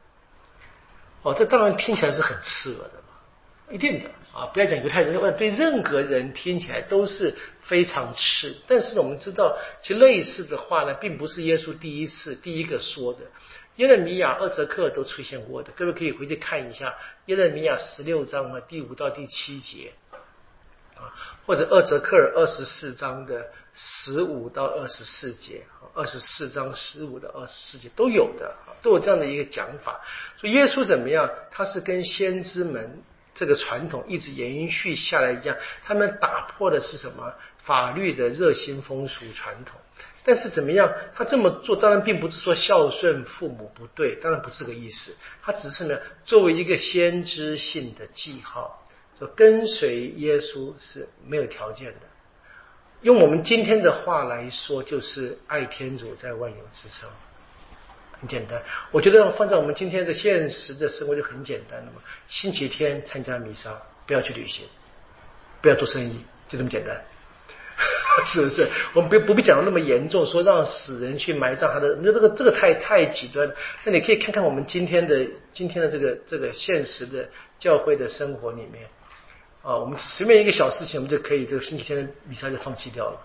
[1.23, 3.04] 哦，这当然听起来是很刺耳的，
[3.71, 7.35] 一定的啊，不要讲犹太人，对任何人听起来都是。
[7.65, 13.21] 非常赤，但是我们知道，其实类似的话呢，并不是耶稣第一次、第一个说的。
[13.77, 16.95] 耶勒米亚、二泽克都出现过的，各位可以回去看一下
[17.25, 19.95] 耶勒米亚十六章的第五到第七节
[20.95, 21.09] 啊，
[21.47, 30.03] 或者二泽克尔二十四章的十五到二十四节，二十四章十五到二十四节都有的，都有这样的一个讲法。
[30.39, 31.31] 说耶稣怎么样？
[31.51, 33.03] 他是跟先知们
[33.35, 37.35] 这个传统一直延续下来一样，他们打破的是什么？
[37.65, 39.81] 法律的热心风俗传统，
[40.23, 40.93] 但是怎么样？
[41.15, 45.17] 他这么做当然并不是说孝顺父母不对，当然不是这个意思。
[45.43, 48.87] 他只是呢，作为一个先知性的记号，
[49.19, 52.01] 说跟随耶稣是没有条件的。
[53.01, 57.09] 用我们今天的话来说，就是爱天主在万有之上，
[58.25, 58.63] 很简单。
[58.91, 62.01] 我觉得放在我们今天的现实的生活就很简单了嘛。
[62.27, 63.71] 星期天参加弥撒，
[64.07, 64.65] 不要去旅行，
[65.61, 67.05] 不要做生意，就这么简单。
[68.25, 68.67] 是不是？
[68.95, 73.55] 我们不不必讲的那么严重，说让死人去埋葬他的，我觉得这个这个太太极端了。
[73.83, 78.87] 那你可以看看我们今天的今天的这个这个现实的教会的生活里面
[79.63, 83.21] 啊，我们随便一个小事情，我们就可以这个星期天的弥撒就放弃掉了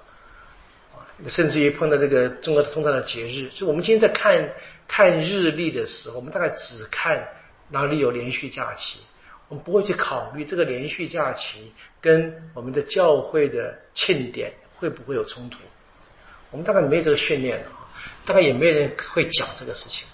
[0.95, 4.49] 啊，甚至于碰到这个重要的重大的节日，就我们今天在看
[4.89, 7.25] 看日历的时候，我们大概只看
[7.69, 8.99] 哪里有连续假期。
[9.47, 11.71] 我们不会去考虑这个连续假期
[12.01, 15.59] 跟我们的教会的庆典会不会有冲突。
[16.51, 17.89] 我们大概没这个训练啊，
[18.25, 20.05] 大概也没人会讲这个事情。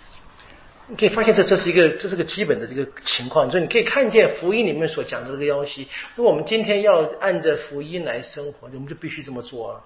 [0.87, 5.87] 你可以发现，这这是一个这是个基本的这个情况，所以你可以看见福音里面所讲的这个东西。
[6.15, 9.81] 如果我们今天要按着福音来生活，我们就必须这么做啊，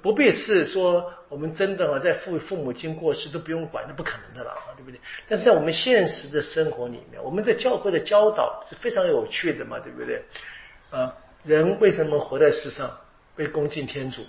[0.00, 5.00] 不必是说我们真的啊，在父父母亲过世都不用管，那不可能的了，对不对？
[5.28, 10.22] 但是在我们现实的生活里面，我们在教会的教导是非常有趣的嘛，对不对？
[10.90, 12.98] 啊，人为什么活在世上？
[13.36, 14.24] 为恭敬天主，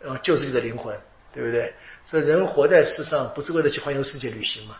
[0.00, 0.98] 然后救自己的灵魂，
[1.32, 1.72] 对不对？
[2.02, 4.74] 所以人活在世上不是为了去环游世界旅行嘛？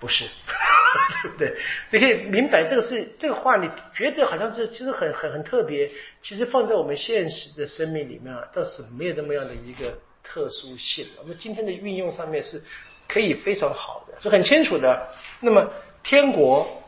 [0.00, 0.24] 不是，
[1.22, 1.56] 对不对？
[1.90, 5.90] 所以明白这个是这个话，你觉得好像是其实很很很特别，
[6.22, 11.06] 其实放在我们现实的生命里面啊，倒是没有那么样的一个特殊性。
[11.18, 12.62] 我们今天的运用上面是
[13.08, 15.08] 可以非常好的，是很清楚的。
[15.40, 15.68] 那么
[16.04, 16.82] 天国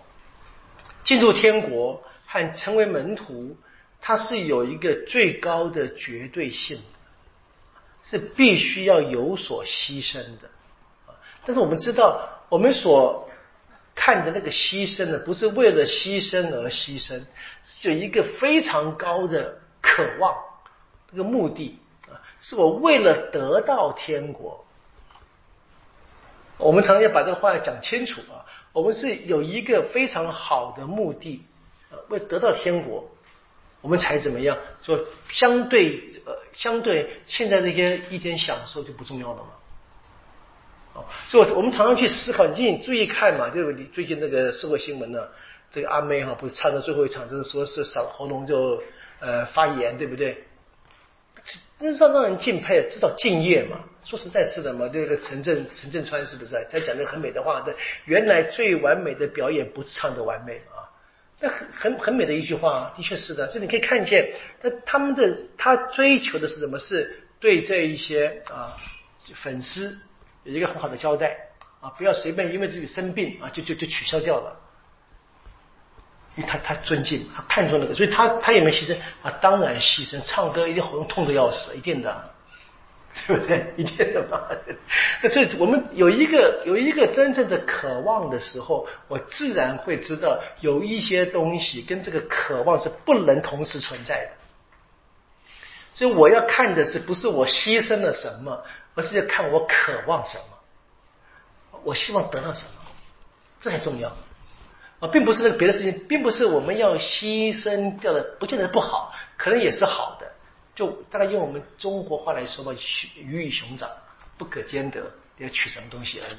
[1.03, 3.57] 进入天国和成为门徒，
[4.01, 6.81] 它是有一个最高的绝对性，
[8.03, 10.49] 是必须要有所牺牲的。
[11.45, 12.37] 但是我们知道。
[12.51, 13.27] 我们所
[13.95, 17.23] 看的那个牺牲呢，不是为了牺牲而牺牲，
[17.65, 20.37] 是有一个非常高的渴望，
[21.11, 21.79] 这个目的
[22.09, 24.67] 啊是我为了得到天国。
[26.59, 31.43] 我们常常要把这个话讲清楚啊，我们是有一个非常好的目的，
[31.91, 33.09] 呃，为得到天国，
[33.81, 34.59] 我们才怎么样？
[34.83, 34.99] 说
[35.31, 39.51] 相对呃，相对现在这些一点享受就不重要了嘛。
[41.29, 45.29] 所以我我们常常去思考，你注意看嘛，就你最近那个社会新闻呢，
[45.71, 48.83] 这个阿妹哈不是唱到最后一场，就是说是嗓喉咙就
[49.21, 50.45] 呃发炎，对不对？
[51.79, 53.81] 那是让人敬佩，至少敬业嘛。
[54.05, 57.61] 说实在是的嘛，这个陈振陈振川是不是在讲那很美的话？
[57.61, 57.75] 的
[58.05, 60.89] 原来最完美的表演不是唱的完美啊，
[61.39, 63.47] 那很很很美的一句话，的确是的。
[63.49, 64.33] 就你可以看见，
[64.63, 66.79] 那他们的他追求的是什么？
[66.79, 68.77] 是对这一些啊
[69.35, 69.97] 粉丝
[70.45, 71.37] 有一个很好的交代
[71.81, 74.57] 啊，不要随便因为自己生病啊就就就取消掉了。
[76.37, 79.31] 因为他他尊敬，他看重那个，所以他他也没牺牲啊？
[79.43, 82.31] 当然牺牲，唱歌一定喉咙痛的要死，一定的，
[83.27, 83.67] 对不对？
[83.77, 84.41] 一定的嘛。
[85.29, 94.31] 所以我们有一个有一个真正的渴望的时候，我自然会知道有一些东西跟这个渴望是不能同时存在的。
[95.93, 98.63] 所以我要看的是不是我牺牲了什么，
[98.95, 102.73] 而是要看我渴望什么，我希望得到什么，
[103.61, 104.11] 这很重要。
[105.01, 110.27] 啊，并不是那个别的事情，并不是我们要牺牲掉的，不见得不好，可能也是好的。
[110.75, 112.73] 就大概用我们中国话来说吧，
[113.17, 113.89] 鱼与熊掌
[114.37, 115.01] 不可兼得，
[115.39, 116.37] 要取什么东西而已。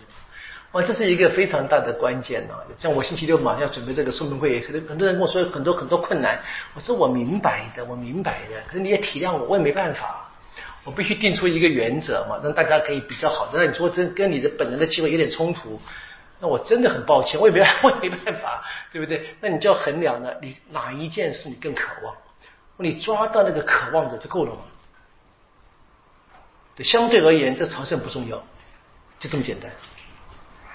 [0.74, 2.56] 哇，这是一个非常大的关键呢。
[2.78, 6.40] 像我星期六马上要准备这个说明会，可能很多人跟我说很多很多困难，
[6.76, 10.31] 我说我明白的，我明白的，可是你也体谅我，我也没办法，
[10.84, 13.60] 我必须定出一个原则嘛，让大家可以比较好的。
[13.60, 15.80] 那你说这跟你的本人的机会有点冲突。
[16.40, 19.36] 那我真的很抱歉，我也没 我也没办法，对不对？
[19.42, 22.16] 那你就要衡量了，你哪一件事你更渴望？
[22.78, 24.62] 你抓到那个渴望的就够了嘛？
[26.76, 28.44] 对，相对而言，这朝圣不重要，
[29.20, 29.72] 就这么简单。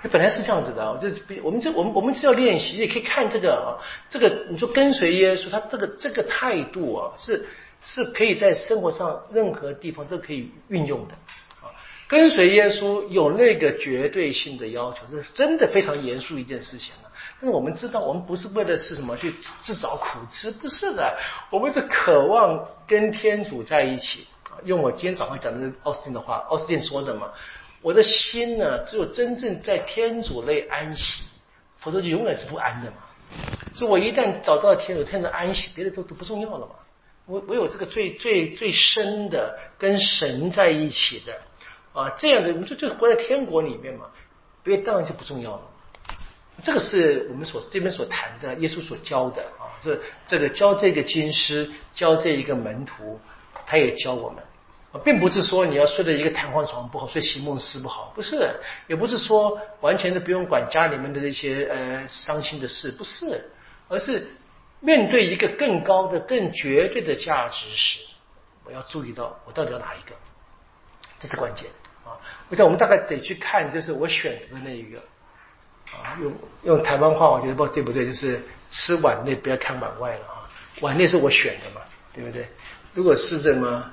[0.02, 3.74] 那本来是这样子的，就比我们这我们我们是要练习，也可以看这个啊，
[4.08, 7.44] 这个你说跟随耶稣，他这个这个态度啊，是
[7.82, 11.14] 是可以在生活上任何地方都可以运用的。
[11.62, 11.70] 啊
[12.08, 17.10] 跟随耶稣有那个绝对性的要求，这是真的非常严肃一件事情了。
[17.40, 21.18] 但是我们知道，我们不是为了是什么去自找苦吃，不是的，
[21.50, 24.54] 我们是渴望跟天主在一起啊。
[24.64, 27.32] 用我今天早上讲的奥斯汀的话，奥斯汀说的嘛，
[27.82, 31.24] 我的心呢，只有真正在天主内安息，
[31.78, 32.98] 否则就永远是不安的嘛。
[33.74, 36.74] 所以我一旦找到天主，天主安息，别的都都不重要了嘛。
[37.26, 41.32] 我我有这个最最最深的跟神在一起的。
[41.92, 44.04] 啊，这样的我们就就活在天国里面嘛，
[44.62, 45.62] 别当然就不重要了。
[46.62, 53.18] 这个是我们所这边所谈的，耶稣所教的啊，这这个教这个经师，教这一个门徒，
[53.66, 54.44] 他也教我们，
[55.02, 58.50] 并不是说你要睡在一个弹簧床不好，睡席梦思不好，不是，
[58.88, 63.42] 也不是说完全的不用管家里面的那些呃伤心的事，不是，
[63.88, 64.26] 而是
[64.80, 68.00] 面对一个更高的、更绝对的价值时，
[68.64, 70.14] 我要注意到我到底要哪一个，
[71.18, 71.68] 这是关键
[72.04, 72.18] 啊。
[72.48, 74.98] 我想我们大概得去看，就是我选择的那一个
[75.92, 76.32] 啊，用
[76.64, 80.50] 用台湾话，我觉得不对不对，就是吃碗内不要看碗外了啊，
[80.80, 81.80] 碗内是我选的嘛，
[82.12, 82.46] 对不对？
[82.92, 83.90] 如果是这么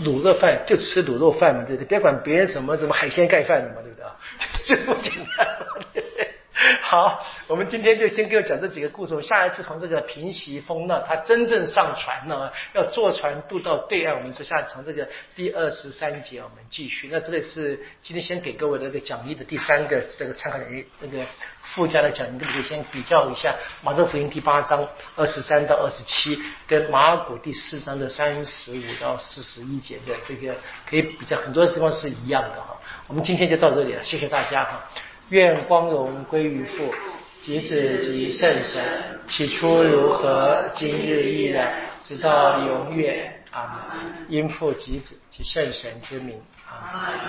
[0.00, 1.86] 卤肉饭，就吃卤肉饭嘛，对不对？
[1.86, 4.16] 别管别人什么什么海鲜盖饭的嘛，对不对啊？
[4.64, 6.25] 就这么简单嘛，对不对？
[6.80, 9.20] 好，我们今天就先给我讲这几个故事。
[9.20, 14.16] 下一次从这个平息风浪，他真正上船呢，要坐船渡到对岸。
[14.16, 17.10] 我们说下次从这个第二十三节，我们继续。
[17.12, 20.58] 那这个是今天先给各位的一个讲义的第三个这个参考，
[21.00, 21.22] 那个
[21.62, 30.54] 附加的讲义，可以先比较一下马太福音第八章二十三到二十七，跟马尔谷第四章的三十五到四十一节的这个
[30.88, 32.80] 可以比较，很多地方是一样的哈。
[33.08, 34.88] 我们今天就到这里了，谢谢大家哈。
[35.30, 36.94] 愿光荣归于父，
[37.42, 38.82] 及子及圣神。
[39.26, 43.42] 起初如何，今日依然，直到永远。
[43.50, 44.26] 阿门。
[44.28, 46.40] 因父及子及圣神之名。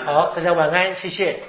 [0.06, 1.40] 好，大家晚安，谢谢。